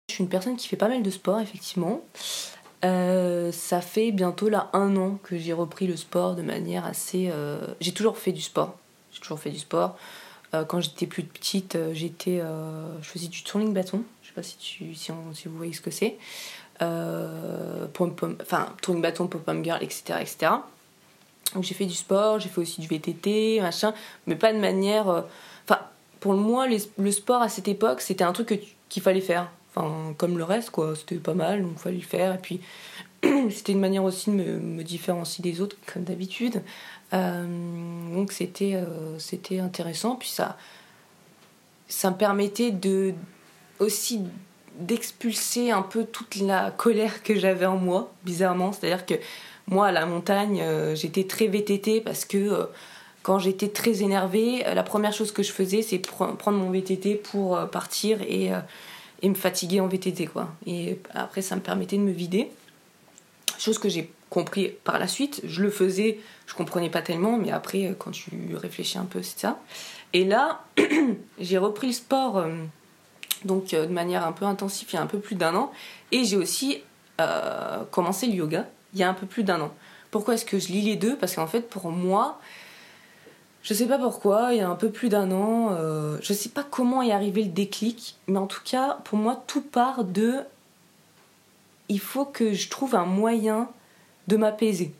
[0.10, 2.02] je suis une personne qui fait pas mal de sport, effectivement.
[2.84, 7.30] Euh, ça fait bientôt là un an que j'ai repris le sport de manière assez.
[7.32, 8.76] Euh, j'ai toujours fait du sport.
[9.12, 9.98] J'ai toujours fait du sport.
[10.54, 12.42] Euh, quand j'étais plus petite, j'étais,
[13.02, 14.04] je faisais du twirling bâton.
[14.22, 16.18] Je sais pas si, tu, si, vous voyez ce que c'est.
[16.82, 20.52] enfin, twirling bâton, pom-pom girl, etc., etc.
[21.54, 23.94] Donc j'ai fait du sport, j'ai fait aussi du VTT, machin,
[24.28, 25.08] mais pas de manière.
[25.64, 25.80] Enfin,
[26.20, 29.50] pour moi, le sport à cette époque, c'était un truc qu'il fallait faire.
[29.76, 30.96] Enfin, comme le reste, quoi.
[30.96, 32.36] C'était pas mal, donc il fallait le faire.
[32.36, 32.62] Et puis,
[33.50, 36.62] c'était une manière aussi de me, différencier des autres, comme d'habitude.
[37.14, 37.46] Euh,
[38.14, 40.16] donc c'était euh, c'était intéressant.
[40.16, 40.58] Puis ça,
[41.88, 42.74] ça me permettait
[43.80, 44.22] aussi
[44.80, 48.72] d'expulser un peu toute la colère que j'avais en moi, bizarrement.
[48.72, 49.16] C'est-à-dire que
[49.68, 52.68] moi, à la montagne, euh, j'étais très VTT parce que
[53.22, 57.58] quand j'étais très énervée, la première chose que je faisais, c'est prendre mon VTT pour
[57.70, 58.52] partir et,
[59.24, 60.28] et, me fatiguer en VTT.
[60.28, 60.54] Quoi.
[60.66, 62.52] Et après, ça me permettait de me vider.
[63.58, 65.42] Chose que j'ai compris par la suite.
[65.46, 69.40] Je le faisais, je comprenais pas tellement, mais après, quand tu réfléchis un peu, c'est
[69.40, 69.60] ça.
[70.14, 70.66] Et là,
[71.40, 72.46] j'ai repris le sport
[73.46, 75.72] donc de manière un peu intensive il y a un peu plus d'un an.
[76.12, 76.82] Et j'ai aussi
[77.92, 79.74] commencé le yoga il y a un peu plus d'un an.
[80.12, 81.16] Pourquoi est-ce que je lis les deux?
[81.16, 82.40] Parce qu'en fait, pour moi,
[83.64, 86.50] Je sais pas pourquoi, il y a un peu plus d'un an, euh, je sais
[86.50, 90.42] pas comment est arrivé le déclic, mais en tout cas, pour moi, tout part de.
[91.88, 93.70] Il faut que je trouve un moyen
[94.28, 94.94] de m'apaiser.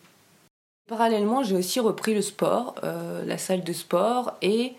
[0.90, 4.74] Parallèlement, j'ai aussi repris le sport, euh, la salle de sport, et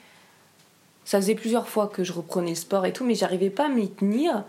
[1.05, 3.69] ça faisait plusieurs fois que je reprenais le sport et tout, mais j'arrivais pas à
[3.69, 4.45] m'y tenir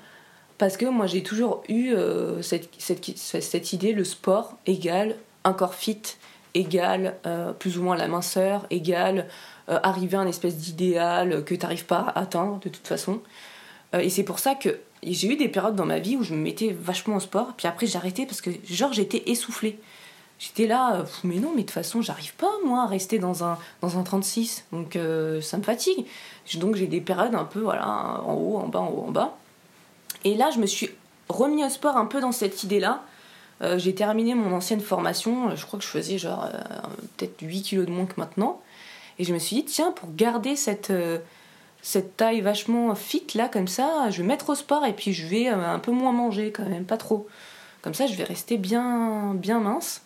[0.58, 5.54] parce que moi j'ai toujours eu euh, cette, cette, cette, idée le sport égale un
[5.54, 6.02] corps fit,
[6.56, 9.28] égale euh, plus ou moins la minceur, égale
[9.68, 13.22] arriver à un espèce d'idéal que tu n'arrives pas à atteindre de toute façon.
[14.00, 16.40] et c'est pour ça que j'ai eu des périodes dans ma vie où je me
[16.40, 19.80] mettais vachement au sport, puis après j'arrêtais parce que genre j'étais essoufflée.
[20.38, 23.44] J'étais là, euh, mais non, mais de toute façon, j'arrive pas, moi, à rester dans
[23.44, 24.66] un, dans un 36.
[24.72, 26.06] Donc, euh, ça me fatigue.
[26.56, 29.38] Donc, j'ai des périodes un peu, voilà, en haut, en bas, en haut, en bas.
[30.26, 30.90] Et là, je me suis
[31.30, 33.02] remis au sport un peu dans cette idée-là.
[33.62, 35.56] Euh, j'ai terminé mon ancienne formation.
[35.56, 36.50] Je crois que je faisais genre
[37.18, 38.62] peut-être 8 kilos de moins que maintenant.
[39.18, 40.92] Et je me suis dit, tiens, pour garder cette,
[41.82, 45.26] cette taille vachement fit là, comme ça, je vais mettre au sport et puis je
[45.26, 47.28] vais un peu moins manger quand même, pas trop.
[47.82, 50.02] Comme ça, je vais rester bien, bien mince.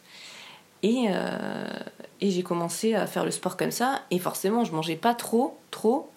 [0.84, 1.66] Et, euh,
[2.22, 4.02] et j'ai commencé à faire le sport comme ça.
[4.12, 6.10] Et forcément, je mangeais pas trop, trop.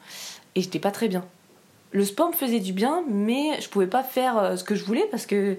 [0.57, 1.25] Et j'étais pas très bien.
[1.93, 4.85] Le sport me faisait du bien, mais je pouvais pas faire euh, ce que je
[4.85, 5.55] voulais parce que euh,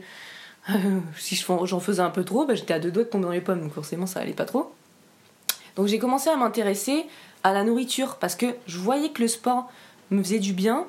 [1.17, 3.41] si j'en faisais un peu trop, bah, j'étais à deux doigts de tomber dans les
[3.41, 3.61] pommes.
[3.61, 4.73] Donc forcément, ça allait pas trop.
[5.75, 7.05] Donc j'ai commencé à m'intéresser
[7.43, 9.69] à la nourriture parce que je voyais que le sport
[10.11, 10.85] me faisait du bien,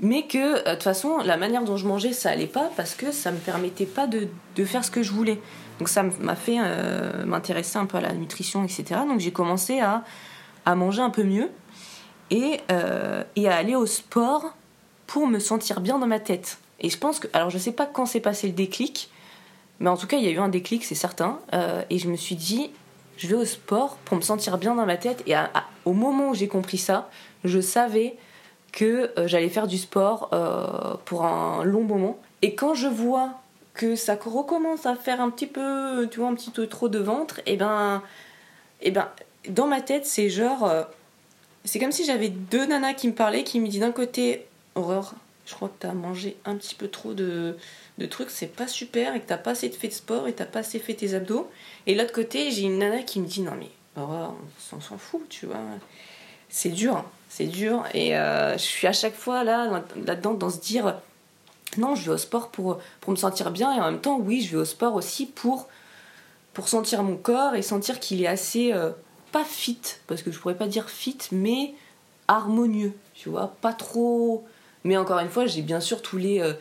[0.00, 3.12] mais que de toute façon, la manière dont je mangeais, ça allait pas parce que
[3.12, 5.38] ça me permettait pas de, de faire ce que je voulais.
[5.78, 9.00] Donc ça m'a fait euh, m'intéresser un peu à la nutrition, etc.
[9.08, 10.04] Donc j'ai commencé à,
[10.64, 11.50] à, manger un peu mieux
[12.30, 14.54] et, euh, et, à aller au sport
[15.06, 16.58] pour me sentir bien dans ma tête.
[16.82, 19.10] Et je pense que, alors je sais pas quand s'est passé le déclic,
[19.80, 21.38] mais en tout cas il y a eu un déclic, c'est certain.
[21.54, 22.70] Euh, et je me suis dit,
[23.16, 25.22] je vais au sport pour me sentir bien dans ma tête.
[25.26, 25.34] Et
[25.84, 27.08] au moment où j'ai compris ça,
[27.44, 28.16] je savais
[28.72, 30.30] que j'allais faire du sport
[31.04, 32.18] pour un long moment.
[32.40, 33.34] Et quand je vois
[33.74, 36.98] que ça recommence à faire un petit peu, tu vois, un petit peu trop de
[36.98, 38.02] ventre, et ben,
[38.80, 39.08] et ben
[39.48, 40.64] dans ma tête, c'est genre.
[40.64, 40.82] Euh,
[41.64, 45.14] c'est comme si j'avais deux nanas qui me parlaient, qui me disent d'un côté, horreur,
[45.46, 47.56] je crois que t'as mangé un petit peu trop de,
[47.98, 50.46] de trucs, c'est pas super, et que t'as pas assez fait de sport, et t'as
[50.46, 51.50] pas assez fait tes abdos.
[51.86, 55.46] Et l'autre côté, j'ai une nana qui me dit, non mais, on s'en fout, tu
[55.46, 55.60] vois.
[56.48, 60.60] C'est dur, c'est dur, et euh, je suis à chaque fois là, là-dedans, dans se
[60.60, 60.94] dire
[61.78, 64.42] non, je vais au sport pour, pour me sentir bien et en même temps, oui,
[64.42, 65.68] je vais au sport aussi pour,
[66.52, 68.90] pour sentir mon corps et sentir qu'il est assez, euh,
[69.32, 71.74] pas fit, parce que je pourrais pas dire fit, mais
[72.28, 74.44] harmonieux, tu vois, pas trop.
[74.84, 76.54] Mais encore une fois, j'ai bien sûr tous les, euh,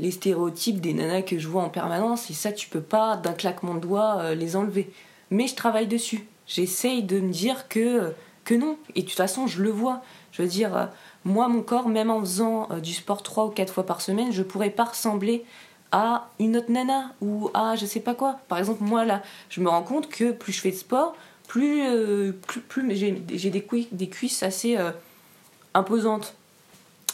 [0.00, 3.32] les stéréotypes des nanas que je vois en permanence et ça, tu peux pas d'un
[3.32, 4.90] claquement de doigts euh, les enlever.
[5.30, 6.26] Mais je travaille dessus.
[6.46, 8.14] J'essaye de me dire que,
[8.44, 8.78] que non.
[8.94, 10.02] Et de toute façon, je le vois.
[10.32, 10.88] Je veux dire
[11.28, 14.32] moi, mon corps, même en faisant euh, du sport trois ou quatre fois par semaine,
[14.32, 15.44] je pourrais pas ressembler
[15.92, 18.40] à une autre nana ou à je sais pas quoi.
[18.48, 21.14] Par exemple, moi là, je me rends compte que plus je fais de sport,
[21.46, 22.32] plus, euh,
[22.68, 24.90] plus, j'ai des, cuisses, assez euh,
[25.74, 26.34] imposantes.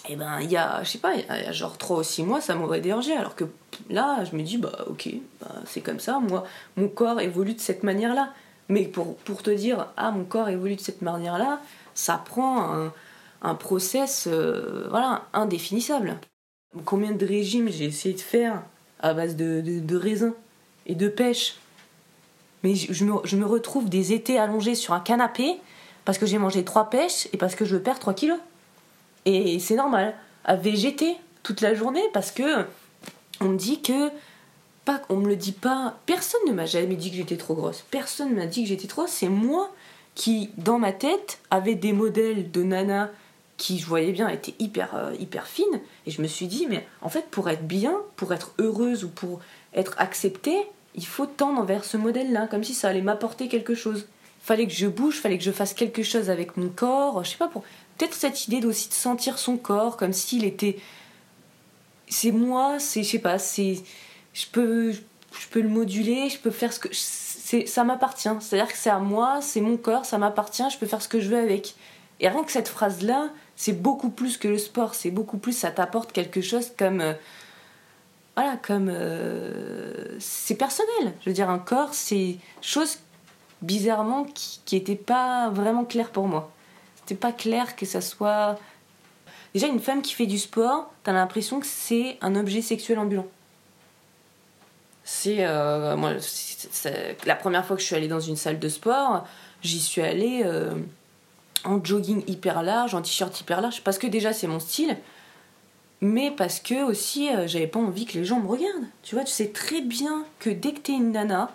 [0.06, 2.02] Et eh ben, il y a, je sais pas, il y a genre 3 ou
[2.02, 3.16] 6 mois, ça m'aurait dérangé.
[3.16, 3.44] Alors que
[3.88, 5.08] là, je me dis, bah ok,
[5.40, 6.44] bah, c'est comme ça, moi,
[6.76, 8.34] mon corps évolue de cette manière-là.
[8.68, 11.60] Mais pour, pour te dire, ah, mon corps évolue de cette manière-là,
[11.94, 12.90] ça prend
[13.42, 16.18] un, process euh, voilà, indéfinissable.
[16.84, 18.62] Combien de régimes j'ai essayé de faire
[19.00, 20.32] à base de, de, raisins
[20.86, 21.56] et de pêche
[22.62, 25.56] Mais je, me, je, me, retrouve des étés allongés sur un canapé
[26.04, 28.38] parce que j'ai mangé trois pêches et parce que je perds 3 kilos.
[29.24, 30.14] Et c'est normal.
[30.44, 32.64] À végéter toute la journée parce que
[33.40, 34.10] on me dit que
[34.84, 35.98] pas on me le dit pas.
[36.06, 37.84] Personne ne m'a jamais dit que j'étais trop grosse.
[37.90, 39.70] Personne ne m'a dit que j'étais trop c'est moi
[40.14, 43.10] qui dans ma tête avait des modèles de nana
[43.56, 46.86] qui je voyais bien était hyper euh, hyper fine et je me suis dit mais
[47.02, 49.40] en fait pour être bien pour être heureuse ou pour
[49.74, 50.58] être acceptée
[50.94, 54.06] il faut tendre vers ce modèle là comme si ça allait m'apporter quelque chose.
[54.40, 57.24] Fallait que je bouge fallait que je fasse quelque chose avec mon corps.
[57.24, 57.64] Je sais pas pour
[57.96, 60.78] peut-être cette idée aussi de sentir son corps comme s'il était
[62.08, 63.82] c'est moi c'est je sais pas c'est
[64.32, 64.94] je peux
[65.54, 68.90] le moduler je peux faire ce que c'est ça m'appartient c'est à dire que c'est
[68.90, 71.74] à moi c'est mon corps ça m'appartient je peux faire ce que je veux avec
[72.20, 75.52] et rien que cette phrase là c'est beaucoup plus que le sport, c'est beaucoup plus,
[75.52, 77.00] ça t'apporte quelque chose comme.
[77.00, 77.14] Euh,
[78.36, 78.88] voilà, comme.
[78.90, 81.14] Euh, c'est personnel.
[81.20, 82.98] Je veux dire, un corps, c'est chose
[83.62, 86.50] bizarrement qui n'était pas vraiment clair pour moi.
[87.06, 88.58] C'était pas clair que ça soit.
[89.52, 93.26] Déjà, une femme qui fait du sport, t'as l'impression que c'est un objet sexuel ambulant.
[95.04, 95.44] C'est.
[95.46, 96.12] Euh, moi,
[97.26, 99.26] la première fois que je suis allée dans une salle de sport,
[99.62, 100.42] j'y suis allée
[101.64, 104.96] en jogging hyper large, en t-shirt hyper large, parce que déjà c'est mon style,
[106.00, 108.86] mais parce que aussi euh, j'avais pas envie que les gens me regardent.
[109.02, 111.50] Tu vois, tu sais très bien que dès que t'es une nana,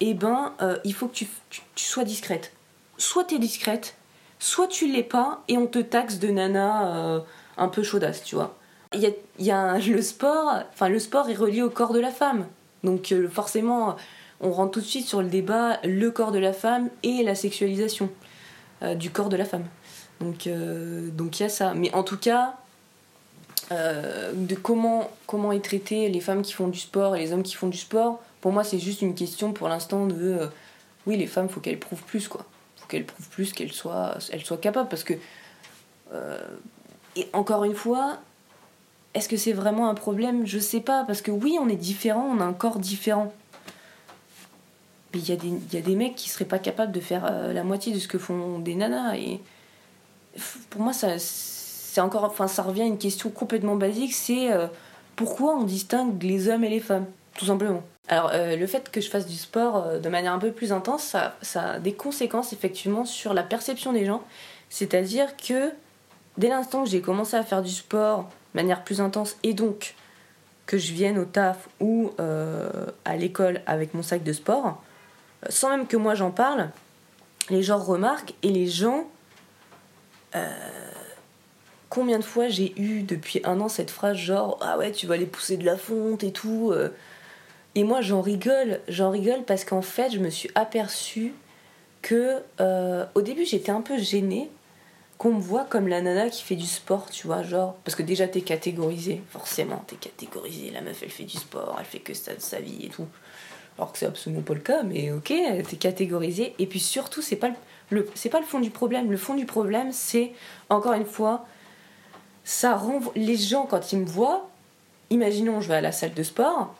[0.00, 1.28] eh ben euh, il faut que tu,
[1.76, 2.52] sois discrète.
[2.98, 3.96] Soit t'es discrète,
[4.38, 7.20] soit tu l'es pas et on te taxe de nana euh,
[7.56, 8.56] un peu chaudasse, tu vois.
[8.94, 12.00] Il y a, y a le sport, enfin le sport est relié au corps de
[12.00, 12.46] la femme.
[12.84, 13.96] Donc forcément,
[14.40, 17.34] on rentre tout de suite sur le débat le corps de la femme et la
[17.34, 18.10] sexualisation
[18.94, 19.64] du corps de la femme.
[20.20, 21.74] Donc il y a ça.
[21.74, 22.54] Mais en tout cas,
[23.72, 27.42] euh, de comment, comment est traité les femmes qui font du sport et les hommes
[27.42, 30.14] qui font du sport, pour moi, c'est juste une question pour l'instant de.
[30.14, 30.46] Euh,
[31.06, 32.44] oui, les femmes, faut qu'elles prouvent plus, quoi.
[32.86, 34.88] Faut qu'elles prouvent plus, qu'elles soient, elles soient capables.
[34.88, 35.14] Parce que.
[36.12, 36.38] Euh,
[37.16, 38.18] et encore une fois,
[39.14, 40.46] est-ce que c'est vraiment un problème?
[40.46, 41.04] Je sais pas.
[41.04, 43.32] Parce que oui, on est différent, on a un corps différent.
[45.14, 47.98] Mais il y, a des, mecs qui seraient pas capables de faire la moitié de
[47.98, 49.16] ce que font des nanas.
[49.16, 49.40] Et
[50.68, 51.16] pour moi, ça
[52.02, 54.66] encore, enfin, ça revient à une question complètement basique, c'est euh,
[55.14, 57.82] pourquoi on distingue les hommes et les femmes, tout simplement?
[58.08, 60.72] Alors, euh, le fait que je fasse du sport euh, de manière un peu plus
[60.72, 64.22] intense, ça, a des conséquences effectivement sur la perception des gens.
[64.70, 65.72] C'est-à-dire que
[66.38, 69.94] dès l'instant que j'ai commencé à faire du sport de manière plus intense et donc
[70.66, 72.10] que je vienne au taf ou
[73.04, 74.82] à l'école avec mon sac de sport,
[75.48, 76.70] sans même que moi j'en parle,
[77.48, 79.06] les gens remarquent et les gens
[81.96, 85.16] combien de fois j'ai eu depuis un an cette phrase genre ah ouais tu vas
[85.16, 86.90] les pousser de la fonte et tout euh.
[87.76, 91.32] Et moi j'en rigole j'en rigole parce qu'en fait je me suis aperçue
[92.02, 94.50] que euh, au début j'étais un peu gênée
[95.18, 98.02] qu'on me voit comme la nana qui fait du sport tu vois genre parce que
[98.02, 102.14] déjà t'es catégorisée forcément t'es catégorisée la meuf elle fait du sport elle fait que
[102.14, 103.06] ça de sa vie et tout
[103.78, 105.32] alors que c'est absolument pas le cas mais ok
[105.68, 107.50] t'es catégorisée et puis surtout c'est pas
[107.90, 110.32] le c'est pas le fond du problème le fond du problème c'est
[110.70, 111.46] encore une fois
[112.46, 113.12] ça renvoie.
[113.16, 114.48] Les gens, quand ils me voient,
[115.10, 116.74] imaginons, je vais à la salle de sport,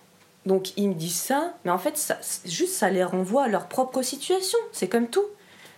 [0.47, 3.67] donc ils me disent ça, mais en fait, ça, juste ça les renvoie à leur
[3.67, 4.59] propre situation.
[4.73, 5.25] C'est comme tout.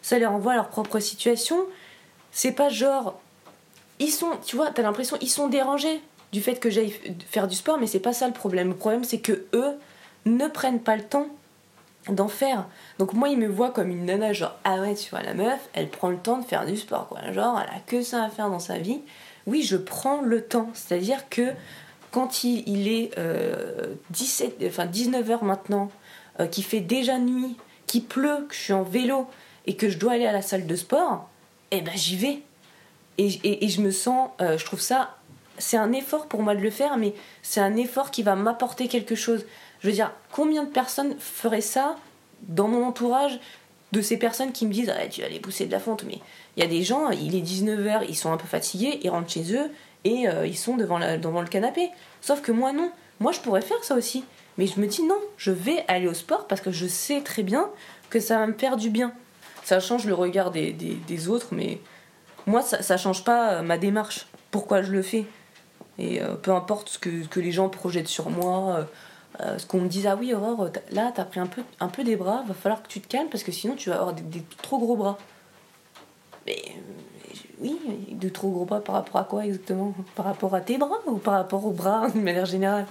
[0.02, 1.57] Ça les renvoie à leur propre situation.
[2.31, 3.20] C'est pas genre.
[3.98, 6.00] Ils sont, tu vois, t'as l'impression, ils sont dérangés
[6.33, 6.94] du fait que j'aille
[7.28, 8.68] faire du sport, mais c'est pas ça le problème.
[8.68, 9.72] Le problème, c'est que eux
[10.26, 11.26] ne prennent pas le temps
[12.09, 12.66] d'en faire.
[12.98, 15.59] Donc moi, ils me voient comme une nana, genre, ah ouais, tu vois, la meuf,
[15.72, 17.33] elle prend le temps de faire du sport, quoi.
[17.33, 19.00] Genre, elle a que ça à faire dans sa vie
[19.48, 20.68] oui, je prends le temps.
[20.74, 21.52] C'est-à-dire que
[22.10, 23.10] quand il, est
[24.10, 25.90] 17, euh, enfin 19h maintenant,
[26.40, 29.26] euh, qu'il fait déjà nuit, qu'il pleut, que je suis en vélo
[29.66, 31.28] et que je dois aller à la salle de sport,
[31.70, 32.42] eh ben j'y vais.
[33.18, 35.16] Et, je me sens, euh, je trouve ça,
[35.58, 38.86] c'est un effort pour moi de le faire, mais c'est un effort qui va m'apporter
[38.86, 39.44] quelque chose.
[39.80, 41.96] Je veux dire, combien de personnes feraient ça
[42.42, 43.40] dans mon entourage
[43.90, 46.20] de ces personnes qui me disent ah, tu vas aller pousser de la fonte mais
[46.56, 49.30] il y a des gens il est 19h ils sont un peu fatigués ils rentrent
[49.30, 49.70] chez eux
[50.04, 51.90] et euh, ils sont devant, le canapé.
[52.20, 52.90] Sauf que moi non.
[53.20, 54.24] Moi je pourrais faire ça aussi.
[54.56, 57.42] Mais je me dis non je vais aller au sport parce que je sais très
[57.42, 57.68] bien
[58.11, 59.12] que ça va me faire du bien.
[59.64, 61.80] Ça change le regard des, autres mais
[62.46, 64.26] moi ça, ça change pas euh, ma démarche.
[64.50, 65.26] Pourquoi je le fais.
[65.98, 68.87] Et euh, peu importe ce que, les gens projettent sur moi
[69.56, 72.16] ce qu'on me dise ah oui Aurore là t'as pris un peu un peu des
[72.16, 74.78] bras va falloir que tu te calmes parce que sinon tu vas avoir des, trop
[74.78, 75.16] gros bras
[76.48, 76.62] mais
[77.61, 77.78] oui
[78.11, 79.94] de trop gros bras par rapport à quoi exactement?
[80.14, 82.87] Par rapport à tes bras ou par rapport aux bras de manière générale?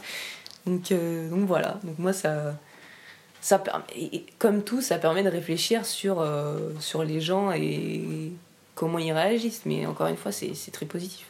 [0.66, 1.80] Donc euh, voilà.
[1.84, 7.52] Donc moi ça permet, comme tout ça permet de réfléchir sur euh, sur les gens
[7.52, 8.32] et
[8.76, 9.64] comment ils réagissent.
[9.66, 11.28] Mais encore une fois c'est très positif.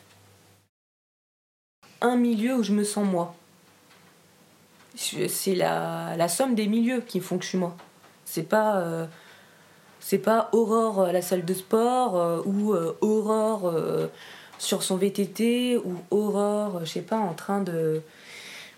[2.02, 3.36] Un milieu où je me sens moi.
[4.96, 7.78] C'est la, la, somme des milieux qui font que je suis moi.
[8.26, 9.06] C'est pas euh,
[10.08, 13.74] c'est pas Aurore à la salle de sport euh, ou euh, Aurore
[14.58, 18.02] sur son VTT ou Aurore, je sais pas, en train de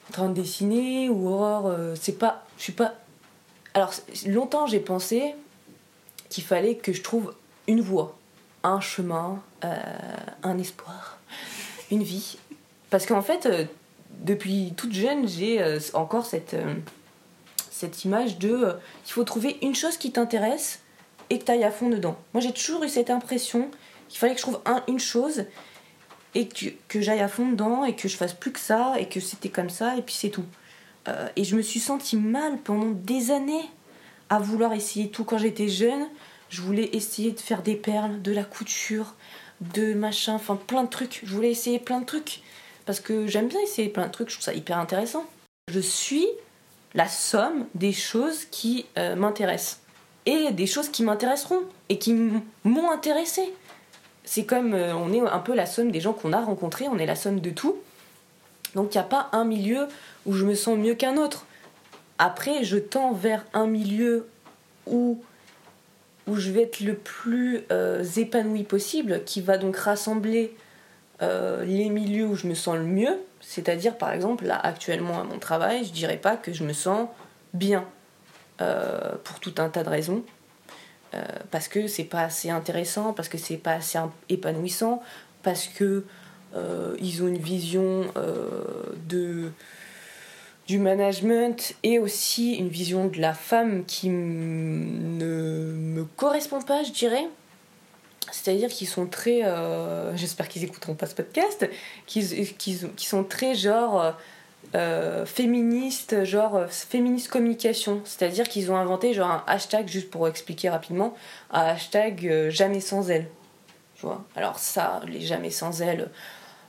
[0.09, 2.95] en train de dessiner ou Aurore, c'est pas je suis pas
[3.73, 3.93] alors
[4.25, 5.35] longtemps j'ai pensé
[6.29, 7.33] qu'il fallait que je trouve
[7.67, 8.17] une voie,
[8.63, 11.19] un chemin, un espoir,
[11.91, 12.37] une vie.
[12.89, 13.47] Parce qu'en fait
[14.19, 16.75] depuis toute jeune, j'ai euh, encore cette, euh,
[17.71, 18.73] cette image de euh,
[19.05, 20.79] il faut trouver une chose qui t'intéresse
[21.29, 22.17] et que tu ailles à fond dedans.
[22.33, 23.69] Moi, j'ai toujours eu cette impression
[24.07, 25.45] qu'il fallait que je trouve un, une chose
[26.35, 29.07] et que, que j'aille à fond dedans et que je fasse plus que ça et
[29.07, 30.45] que c'était comme ça et puis c'est tout.
[31.35, 33.65] et je me suis sentie mal pendant des années
[34.29, 35.23] à vouloir essayer tout.
[35.23, 36.07] Quand j'étais jeune,
[36.49, 39.15] je voulais essayer de faire des perles, de la couture,
[39.61, 41.21] de machin, enfin plein de trucs.
[41.23, 42.41] Je voulais essayer plein de trucs
[42.85, 45.25] parce que j'aime bien essayer plein de trucs, je trouve ça hyper intéressant.
[45.71, 46.27] Je suis
[46.95, 49.79] la somme des choses qui euh, m'intéressent.
[50.25, 52.13] Et des choses qui m'intéresseront et qui
[52.63, 53.53] m'ont intéressé.
[54.23, 56.97] C'est comme euh, on est un peu la somme des gens qu'on a rencontrés, on
[56.97, 57.77] est la somme de tout.
[58.75, 59.87] Donc il n'y a pas un milieu
[60.25, 61.45] où je me sens mieux qu'un autre.
[62.19, 64.27] Après, je tends vers un milieu
[64.85, 65.21] où,
[66.27, 70.55] où je vais être le plus euh, épanoui possible, qui va donc rassembler
[71.21, 73.17] euh, les milieux où je me sens le mieux.
[73.41, 77.07] C'est-à-dire, par exemple, là, actuellement à mon travail, je dirais pas que je me sens
[77.53, 77.85] bien,
[78.61, 80.23] euh, pour tout un tas de raisons.
[81.49, 83.97] parce que c'est pas assez intéressant, parce que c'est pas assez
[84.29, 85.01] épanouissant,
[85.41, 86.05] parce que
[86.99, 88.05] ils ont une vision
[89.07, 89.51] de
[90.69, 96.91] du management et aussi une vision de la femme qui ne me correspond pas, je
[96.91, 97.25] dirais.
[98.31, 99.43] C'est-à-dire qu'ils sont très.
[99.43, 101.67] Euh, j'espère qu'ils écouteront pas ce podcast.
[102.05, 104.15] Qu'ils qui sont très genre.
[104.75, 108.01] Euh, féministes, genre féministe communication.
[108.05, 111.15] C'est-à-dire qu'ils ont inventé genre un hashtag, juste pour expliquer rapidement,
[111.51, 113.27] un hashtag euh, jamais sans elle.
[113.95, 114.23] Tu vois?
[114.35, 116.09] Alors ça, les jamais sans elle,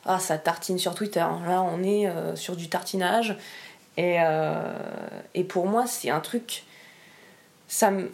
[0.06, 1.20] ah, ça tartine sur Twitter.
[1.20, 3.36] Là, on est sur du tartinage.
[3.96, 4.72] Et, euh,
[5.34, 6.64] et pour moi, c'est un truc.
[7.68, 8.10] Ça me.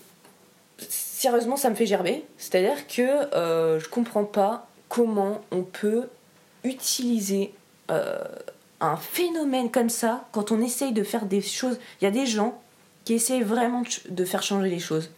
[0.78, 2.24] Sérieusement, ça me fait gerber.
[2.38, 3.02] C'est-à-dire que
[3.34, 6.08] euh, je comprends pas comment on peut
[6.64, 7.54] utiliser
[7.90, 8.18] euh,
[8.80, 11.78] un phénomène comme ça quand on essaye de faire des choses.
[12.00, 12.60] Il y a des gens
[13.04, 15.10] qui essayent vraiment de faire changer les choses.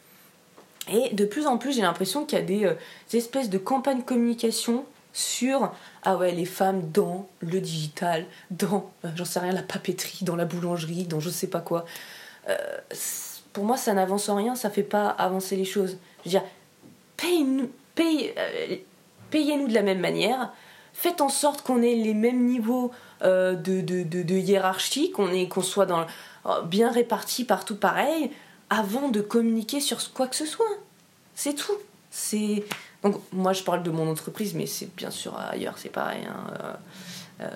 [0.90, 2.72] Et de plus en plus, j'ai l'impression qu'il y a des,
[3.10, 5.72] des, espèces de campagnes communication sur
[6.04, 10.36] ah ouais les femmes dans le digital, dans euh, j'en sais rien la papeterie, dans
[10.36, 11.84] la boulangerie, dans je sais pas quoi.
[12.48, 12.56] Euh,
[13.52, 15.98] pour moi ça n'avance en rien, ça fait pas avancer les choses.
[16.24, 16.44] Je veux dire
[17.24, 18.76] euh,
[19.30, 20.52] payez-nous de la même manière,
[20.98, 22.90] faites en sorte qu'on ait les mêmes niveaux
[23.22, 26.06] de, de, de, hiérarchie, qu'on qu'on soit dans,
[26.64, 28.30] bien répartis partout pareil,
[28.70, 30.66] avant de communiquer sur quoi que ce soit.
[31.34, 31.78] C'est tout.
[32.10, 32.64] C'est
[33.02, 36.22] donc moi je parle de mon entreprise, mais c'est bien sûr ailleurs, c'est pareil.
[36.28, 36.72] Hein, euh,
[37.42, 37.50] euh,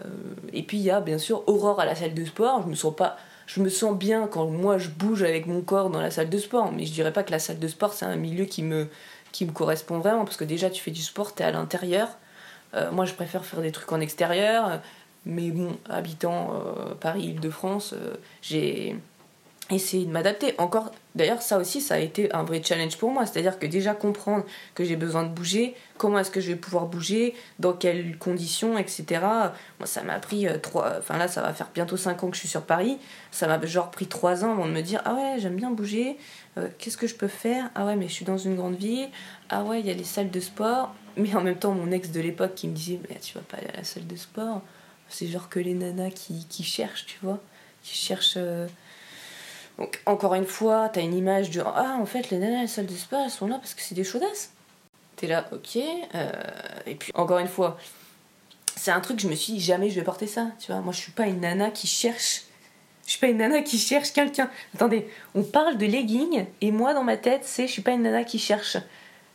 [0.52, 2.62] et puis il y a bien sûr Aurore à la salle de sport.
[2.62, 3.16] Je me sens pas,
[3.46, 6.38] je me sens bien quand moi je bouge avec mon corps dans la salle de
[6.38, 8.88] sport, mais je dirais pas que la salle de sport c'est un milieu qui me
[9.32, 12.08] qui me correspond vraiment parce que déjà tu fais du sport, tu es à l'intérieur.
[12.74, 14.80] Euh, moi je préfère faire des trucs en extérieur,
[15.24, 16.52] mais bon, habitant
[17.00, 17.94] Paris-Île-de-France,
[18.40, 18.96] j'ai
[19.70, 20.54] essayer de m'adapter.
[20.58, 23.26] Encore, d'ailleurs, ça aussi, ça a été un vrai challenge pour moi.
[23.26, 24.44] C'est-à-dire que déjà comprendre
[24.74, 28.76] que j'ai besoin de bouger, comment est-ce que je vais pouvoir bouger, dans quelles conditions,
[28.76, 29.04] etc.
[29.20, 30.98] Moi, ça m'a pris euh, trois.
[30.98, 32.98] Enfin, là, ça va faire bientôt 5 ans que je suis sur Paris.
[33.30, 36.16] Ça m'a genre pris 3 ans avant de me dire Ah ouais, j'aime bien bouger.
[36.58, 37.70] Euh, qu'est-ce que je peux faire?
[37.74, 39.08] Ah ouais, mais je suis dans une grande ville.
[39.48, 40.94] Ah ouais, il y a les salles de sport.
[41.16, 43.58] Mais en même temps, mon ex de l'époque qui me disait Mais tu vas pas
[43.58, 44.62] aller à la salle de sport.
[45.08, 47.38] C'est genre que les nanas qui, qui cherchent, tu vois.
[47.82, 48.34] Qui cherchent.
[48.36, 48.66] Euh,
[49.82, 52.68] donc, encore une fois, t'as une image de Ah, en fait, les nanas à la
[52.68, 54.52] salle de sport, elles sont là parce que c'est des chaudasses.
[55.16, 55.76] T'es là, ok.
[56.14, 56.30] Euh,
[56.86, 57.76] et puis, encore une fois,
[58.76, 60.46] c'est un truc, je me suis dit, jamais je vais porter ça.
[60.60, 62.42] Tu vois, moi, je suis pas une nana qui cherche.
[63.06, 64.48] Je suis pas une nana qui cherche quelqu'un.
[64.72, 68.02] Attendez, on parle de leggings, et moi, dans ma tête, c'est je suis pas une
[68.02, 68.76] nana qui cherche.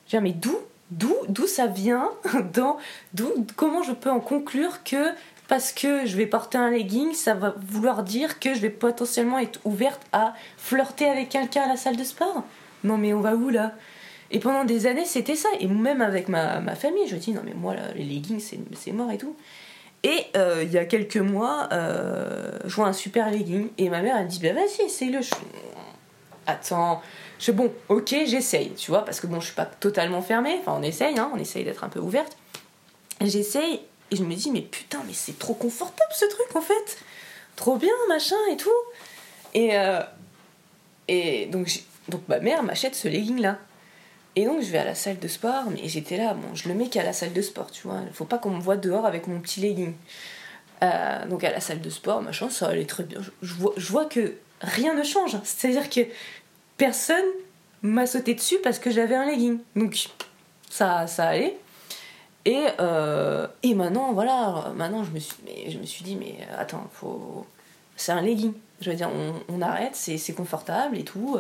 [0.08, 2.10] Je mais d'où ça vient
[2.54, 2.78] dans,
[3.58, 5.12] Comment je peux en conclure que
[5.48, 9.39] parce que je vais porter un legging, ça va vouloir dire que je vais potentiellement
[9.39, 12.43] être ouverte à flirter avec quelqu'un à la salle de sport.
[12.84, 13.74] Non mais on va où là?
[14.30, 15.50] Et pendant des années c'était ça.
[15.60, 18.43] Et même avec ma, ma famille, je dis non mais moi les leggings
[18.76, 19.36] c'est mort et tout.
[20.04, 24.02] Et euh, il y a quelques mois, euh, je vois un super legging et ma
[24.02, 25.20] mère elle me dit bah vas-y essaye-le.
[26.45, 27.02] Attends,
[27.39, 30.76] je bon ok j'essaye, tu vois, parce que bon je suis pas totalement fermée, enfin
[30.78, 32.38] on essaye, hein, on essaye d'être un peu ouverte.
[33.22, 33.82] J'essaye
[34.12, 36.97] et je me dis, mais putain, mais c'est trop confortable ce truc en fait.
[37.55, 38.70] Trop bien, machin et tout.
[39.53, 40.01] Et, euh,
[41.08, 43.60] et donc, donc ma mère m'achète ce legging là.
[44.36, 46.76] Et donc je vais à la salle de sport, mais j'étais là, bon, je le
[46.76, 48.01] mets qu'à la salle de sport, tu vois.
[48.14, 49.93] Faut pas qu'on me voit dehors avec mon petit legging.
[50.84, 53.20] Euh, donc à la salle de sport, machin, ça allait très bien.
[53.41, 55.36] Je, vois, je vois que rien ne change.
[55.43, 56.01] C'est-à-dire que
[56.78, 57.26] personne
[57.82, 59.60] m'a sauté dessus parce que j'avais un legging.
[59.76, 59.97] Donc
[60.70, 61.58] ça, ça allait.
[62.48, 66.38] Et, euh, et maintenant, voilà, maintenant je me suis, mais, je me suis dit, mais
[66.58, 67.45] attends, faut...
[67.98, 68.54] c'est un legging.
[68.80, 69.10] Je veux dire,
[69.50, 71.38] on, arrête, c'est confortable et tout.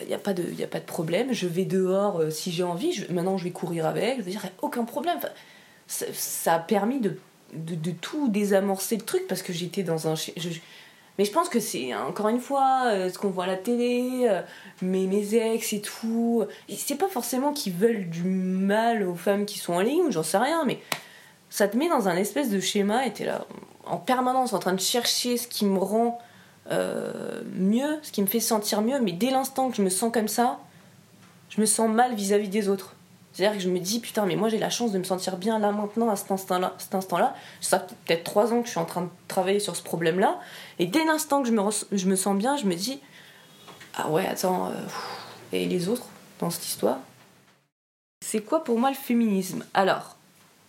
[0.00, 1.32] Il n'y a, pas de, a pas de problème.
[1.32, 3.04] Je vais dehors euh, si j'ai envie.
[3.10, 4.18] Maintenant, je vais courir avec.
[4.18, 5.18] Je veux dire, aucun problème.
[5.88, 7.18] ça, ça, a permis de,
[7.52, 10.14] de, tout désamorcer le truc parce que j'étais dans un.
[11.18, 14.26] Mais je pense que c'est, encore une fois, euh, ce qu'on voit à la télé,
[14.28, 14.42] euh,
[14.82, 16.44] mes, mes ex et tout.
[16.68, 20.38] C'est pas forcément qu'ils veulent du mal aux femmes qui sont en ligne, j'en sais
[20.38, 20.80] rien, mais
[21.50, 23.46] ça te met dans un espèce de schéma et t'es là
[23.86, 26.18] en permanence en train de chercher ce qui me rend
[26.70, 30.12] euh, mieux, ce qui me fait sentir mieux, mais dès l'instant que je me sens
[30.12, 30.58] comme ça,
[31.50, 32.93] je me sens mal vis-à-vis des autres.
[33.34, 35.58] C'est-à-dire que je me dis, putain, mais moi j'ai la chance de me sentir bien
[35.58, 36.74] là maintenant, à cet instant-là.
[36.78, 37.34] Cet instant-là.
[37.60, 40.38] Ça fait peut-être trois ans que je suis en train de travailler sur ce problème-là.
[40.78, 43.00] Et dès l'instant que je me, je me sens bien, je me dis,
[43.96, 44.72] ah ouais, attends, euh,
[45.52, 46.06] et les autres
[46.38, 46.98] dans cette histoire?
[48.24, 49.64] C'est quoi pour moi le féminisme?
[49.74, 50.16] Alors,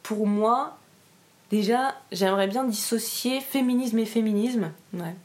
[0.01, 0.77] pour moi,
[1.51, 4.71] déjà, j'aimerais bien dissocier féminisme et féminisme.
[4.93, 5.15] Ouais.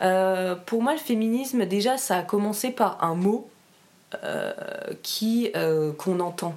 [0.00, 3.48] Euh, pour moi, le féminisme, déjà, ça a commencé par un mot
[5.02, 6.54] qui euh, qu'on entend.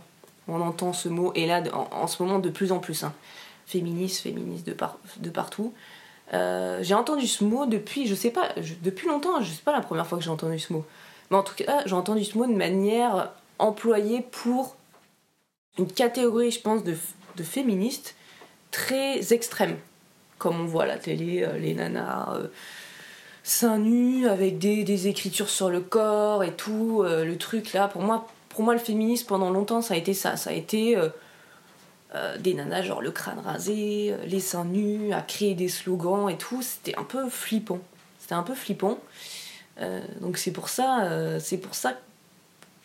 [0.47, 3.03] On entend ce mot, et là, en, ce moment, de plus en plus.
[3.03, 3.14] Hein.
[3.66, 4.76] Féministe, féministe de,
[5.20, 5.74] de partout.
[6.32, 8.49] j'ai entendu ce mot depuis, je sais pas,
[8.82, 10.86] depuis longtemps, je sais pas la première fois que j'ai entendu ce mot.
[11.30, 14.78] Mais en tout cas, j'ai entendu ce mot de manière employée pour
[15.78, 16.95] une catégorie, je pense, de,
[17.36, 18.16] de féministes
[18.72, 19.76] très extrême.
[20.38, 22.39] Comme on voit à la télé, les nanas
[23.48, 27.88] seins nus avec des, écritures sur le corps et tout euh, le truc là.
[27.88, 30.36] Pour moi pour moi le féminisme pendant longtemps ça a été ça.
[30.36, 31.08] Ça a été euh,
[32.14, 36.36] euh, des nanas genre le crâne rasé les seins nus à créer des slogans et
[36.36, 36.62] tout.
[36.62, 37.80] C'était un peu flippant.
[38.20, 39.00] C'était un peu flippant.
[40.22, 41.08] Donc c'est pour ça
[41.39, 41.93] c'est pour ça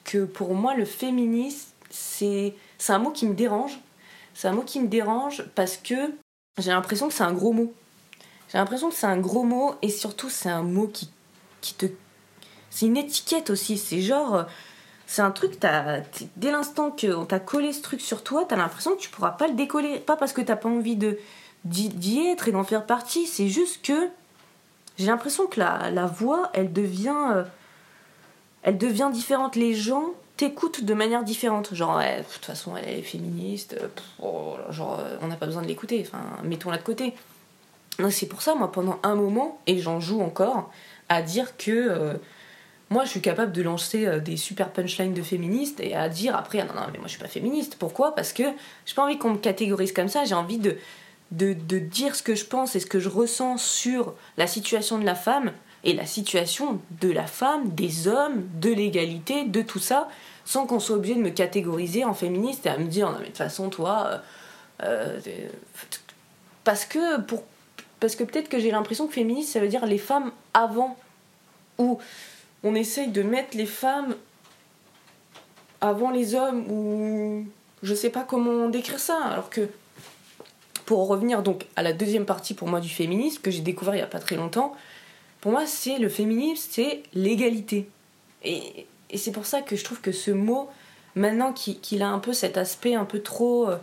[0.05, 3.81] que pour moi le féminisme c'est c'est un mot qui me dérange.
[4.35, 6.13] C'est un mot qui me dérange parce que
[6.59, 7.73] j'ai l'impression que c'est un gros mot
[8.53, 11.11] j'ai l'impression que c'est un gros mot et surtout c'est un mot qui,
[11.63, 11.87] qui te.
[12.69, 13.79] C'est une étiquette aussi.
[13.79, 14.45] C'est genre.
[15.07, 15.59] C'est un truc,
[16.37, 19.47] dès l'instant qu'on t'a collé ce truc sur toi, t'as l'impression que tu pourras pas
[19.47, 19.99] le décoller.
[19.99, 21.19] Pas parce que t'as pas envie de
[21.65, 24.09] d'y être et d'en faire partie, c'est juste que
[24.99, 27.31] j'ai l'impression que la, voix, elle devient.
[27.33, 27.45] Euh,
[28.63, 29.57] elle devient différente.
[29.57, 31.75] Les gens t'écoutent de manière différente.
[31.75, 33.77] Genre, de toute façon, elle est féministe,
[34.21, 37.15] oh, genre, on n'a pas besoin de l'écouter, enfin, mettons-la de côté.
[38.11, 40.71] C'est pour ça, moi, pendant un moment, et j'en joue encore,
[41.09, 42.15] à dire que euh,
[42.91, 46.37] moi, je suis capable de lancer euh, des super punchlines de féministes et à dire
[46.37, 47.77] après, ah non, non, mais moi, je suis pas féministe.
[47.79, 48.15] Pourquoi?
[48.15, 48.43] Parce que
[48.87, 50.77] j'ai pas envie qu'on me catégorise comme ça, j'ai envie de,
[51.31, 54.99] de, de, dire ce que je pense et ce que je ressens sur la situation
[54.99, 55.53] de la femme
[55.85, 60.09] et la situation de la femme, des hommes, de l'égalité, de tout ça,
[60.45, 63.25] sans qu'on soit obligé de me catégoriser en féministe et à me dire, non, mais
[63.25, 64.21] de toute façon, toi.
[64.83, 65.19] Euh,
[66.65, 67.43] parce que pour
[68.03, 70.97] parce que peut-être que j'ai l'impression que féministe, ça veut dire les femmes avant.
[71.79, 72.01] Ou
[72.65, 74.17] on essaye de mettre les femmes
[75.81, 77.47] avant les hommes, ou
[77.85, 79.23] je sais pas comment décrire ça.
[79.23, 79.69] Alors que,
[80.85, 83.99] pour revenir donc à la deuxième partie pour moi du féminisme, que j'ai découvert il
[83.99, 84.75] y a pas très longtemps,
[85.41, 87.89] pour moi, c'est le féminisme, c'est l'égalité.
[88.43, 90.69] Et, et c'est pour ça que je trouve que ce mot,
[91.15, 93.71] maintenant qu'il a un peu cet aspect un peu trop.
[93.71, 93.77] Euh,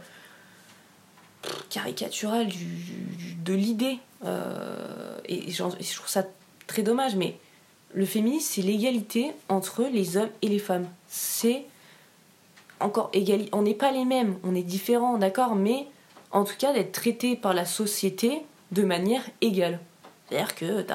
[1.69, 2.65] caricatural du,
[3.43, 3.99] de l'idée.
[4.25, 6.25] Euh, et, je trouve ça
[6.67, 7.37] très dommage, mais
[7.93, 10.87] le féminisme, c'est l'égalité entre les hommes et les femmes.
[11.07, 11.65] C'est
[12.79, 13.45] encore égal.
[13.51, 15.87] On n'est pas les mêmes, on est différents, d'accord, mais
[16.31, 19.79] en tout cas d'être traité par la société de manière égale.
[20.29, 20.85] C'est-à-dire que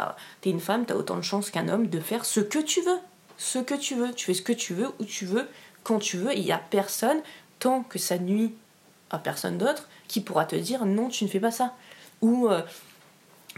[0.41, 2.99] t'es une femme, t'as autant de chances qu'un homme de faire ce que tu veux.
[3.37, 4.13] Ce que tu veux.
[4.13, 5.49] Tu fais ce que tu veux, où tu veux,
[5.83, 6.33] quand tu veux.
[6.37, 7.19] Il n'y a personne,
[7.59, 8.55] tant que ça nuit
[9.11, 11.75] à personne d'autre, qui pourra te dire non, tu ne fais pas ça.
[12.23, 12.63] Ou euh,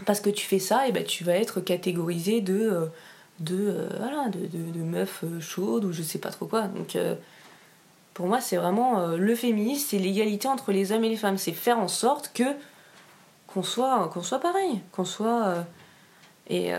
[0.05, 2.85] parce que tu fais ça, et ben tu vas être catégorisé de, euh,
[3.39, 6.63] de, euh, voilà, de, de, meuf chaude ou je sais pas trop quoi.
[6.63, 6.97] Donc
[8.13, 11.37] pour moi, c'est vraiment le féminisme, c'est l'égalité entre les hommes et les femmes.
[11.37, 12.43] C'est faire en sorte que
[13.47, 15.65] qu'on soit, soit pareil, qu'on soit.
[16.49, 16.71] et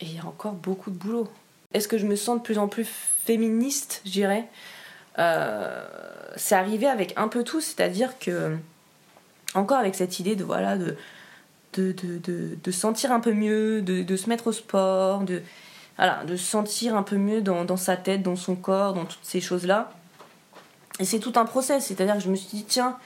[0.00, 1.28] il y a encore beaucoup de boulot.
[1.72, 2.86] Est-ce que je me sens de plus en plus
[3.24, 4.48] féministe, je dirais?
[5.18, 5.86] Euh,
[6.36, 8.56] c'est arrivé avec un peu tout, c'est-à-dire que,
[9.54, 10.96] encore avec cette idée de, voilà, de,
[11.74, 15.42] de, de, de, sentir un peu mieux, de, se mettre au sport, de,
[15.96, 19.04] voilà, de se sentir un peu mieux dans, dans sa tête, dans son corps, dans
[19.04, 19.92] toutes ces choses-là.
[20.98, 22.98] Et c'est tout un process, c'est-à-dire que je me suis dit, tiens,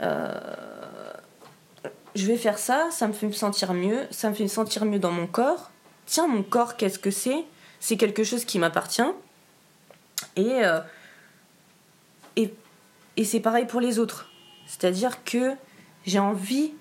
[0.00, 0.32] euh,
[2.14, 4.84] je vais faire ça, ça me fait me sentir mieux, ça me fait me sentir
[4.84, 5.70] mieux dans mon corps.
[6.06, 7.44] Tiens, mon corps, qu'est-ce que c'est?
[7.80, 9.02] C'est quelque chose qui m'appartient.
[10.36, 10.80] Et euh,
[13.16, 14.30] et, c'est pareil pour les autres.
[14.66, 15.54] C'est-à-dire que
[16.06, 16.72] j'ai envie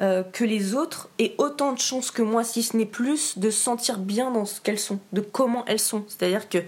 [0.00, 3.50] euh, que les autres aient autant de chances que moi, si ce n'est plus, de
[3.50, 6.04] sentir bien dans ce qu'elles sont, de comment elles sont.
[6.08, 6.58] C'est-à-dire que.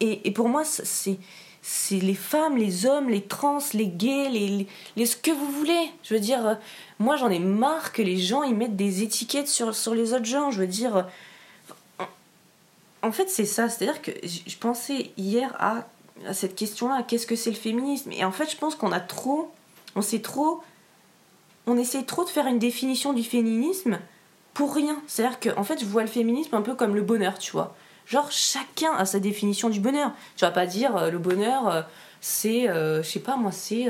[0.00, 1.18] Et, pour moi, c'est
[1.64, 4.66] c'est les femmes, les hommes, les trans, les gays, les,
[4.96, 5.90] les, ce que vous voulez.
[6.02, 6.54] Je veux dire, euh,
[6.98, 10.24] moi j'en ai marre que les gens ils mettent des étiquettes sur, sur les autres
[10.24, 10.50] gens.
[10.50, 11.06] Je veux dire,
[13.02, 13.68] en fait c'est ça.
[13.68, 15.86] C'est-à-dire que je pensais hier à
[16.26, 18.12] à cette question-là, qu'est-ce que c'est le féminisme?
[18.12, 19.50] Et en fait, je pense qu'on a trop,
[19.96, 20.62] on sait trop,
[21.66, 23.98] on essaie trop de faire une définition du féminisme
[24.54, 25.00] pour rien.
[25.06, 27.74] C'est-à-dire que, en fait, je vois le féminisme un peu comme le bonheur, tu vois.
[28.06, 30.12] Genre, chacun a sa définition du bonheur.
[30.36, 31.82] Tu vas pas dire euh, le bonheur, euh,
[32.20, 33.86] c'est, euh, je sais pas moi, c'est,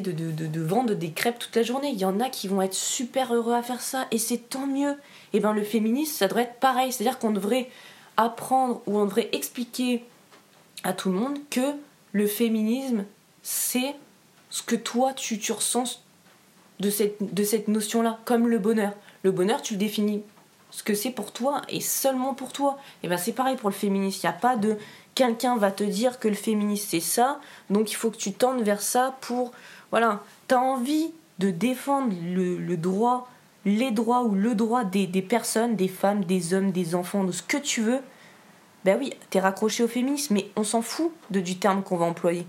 [0.00, 1.90] de, de, de, vendre des crêpes toute la journée.
[1.90, 4.66] Il y en a qui vont être super heureux à faire ça, et c'est tant
[4.66, 4.96] mieux.
[5.34, 6.92] Et ben le féminisme, ça devrait être pareil.
[6.92, 7.70] C'est-à-dire qu'on devrait
[8.16, 10.04] apprendre ou on devrait expliquer
[10.84, 11.74] à tout le monde que
[12.12, 13.04] le féminisme,
[13.42, 13.94] c'est
[14.50, 16.02] ce que toi, tu, tu ressens
[16.80, 18.92] de cette, de cette notion-là, comme le bonheur.
[19.22, 20.22] Le bonheur, tu le définis
[20.70, 22.78] ce que c'est pour toi et seulement pour toi.
[23.02, 24.20] Et ben c'est pareil pour le féminisme.
[24.22, 24.76] Il n'y a pas de
[25.14, 28.62] quelqu'un va te dire que le féminisme c'est ça, donc il faut que tu tentes
[28.62, 29.52] vers ça pour.
[29.90, 33.28] Voilà, tu as envie de défendre le, droit,
[33.64, 37.32] les droits ou le droit des, des, personnes, des femmes, des hommes, des enfants, de
[37.32, 38.00] ce que tu veux.
[38.84, 42.06] Ben oui, t'es raccroché au féminisme, mais on s'en fout de, du terme qu'on va
[42.06, 42.46] employer.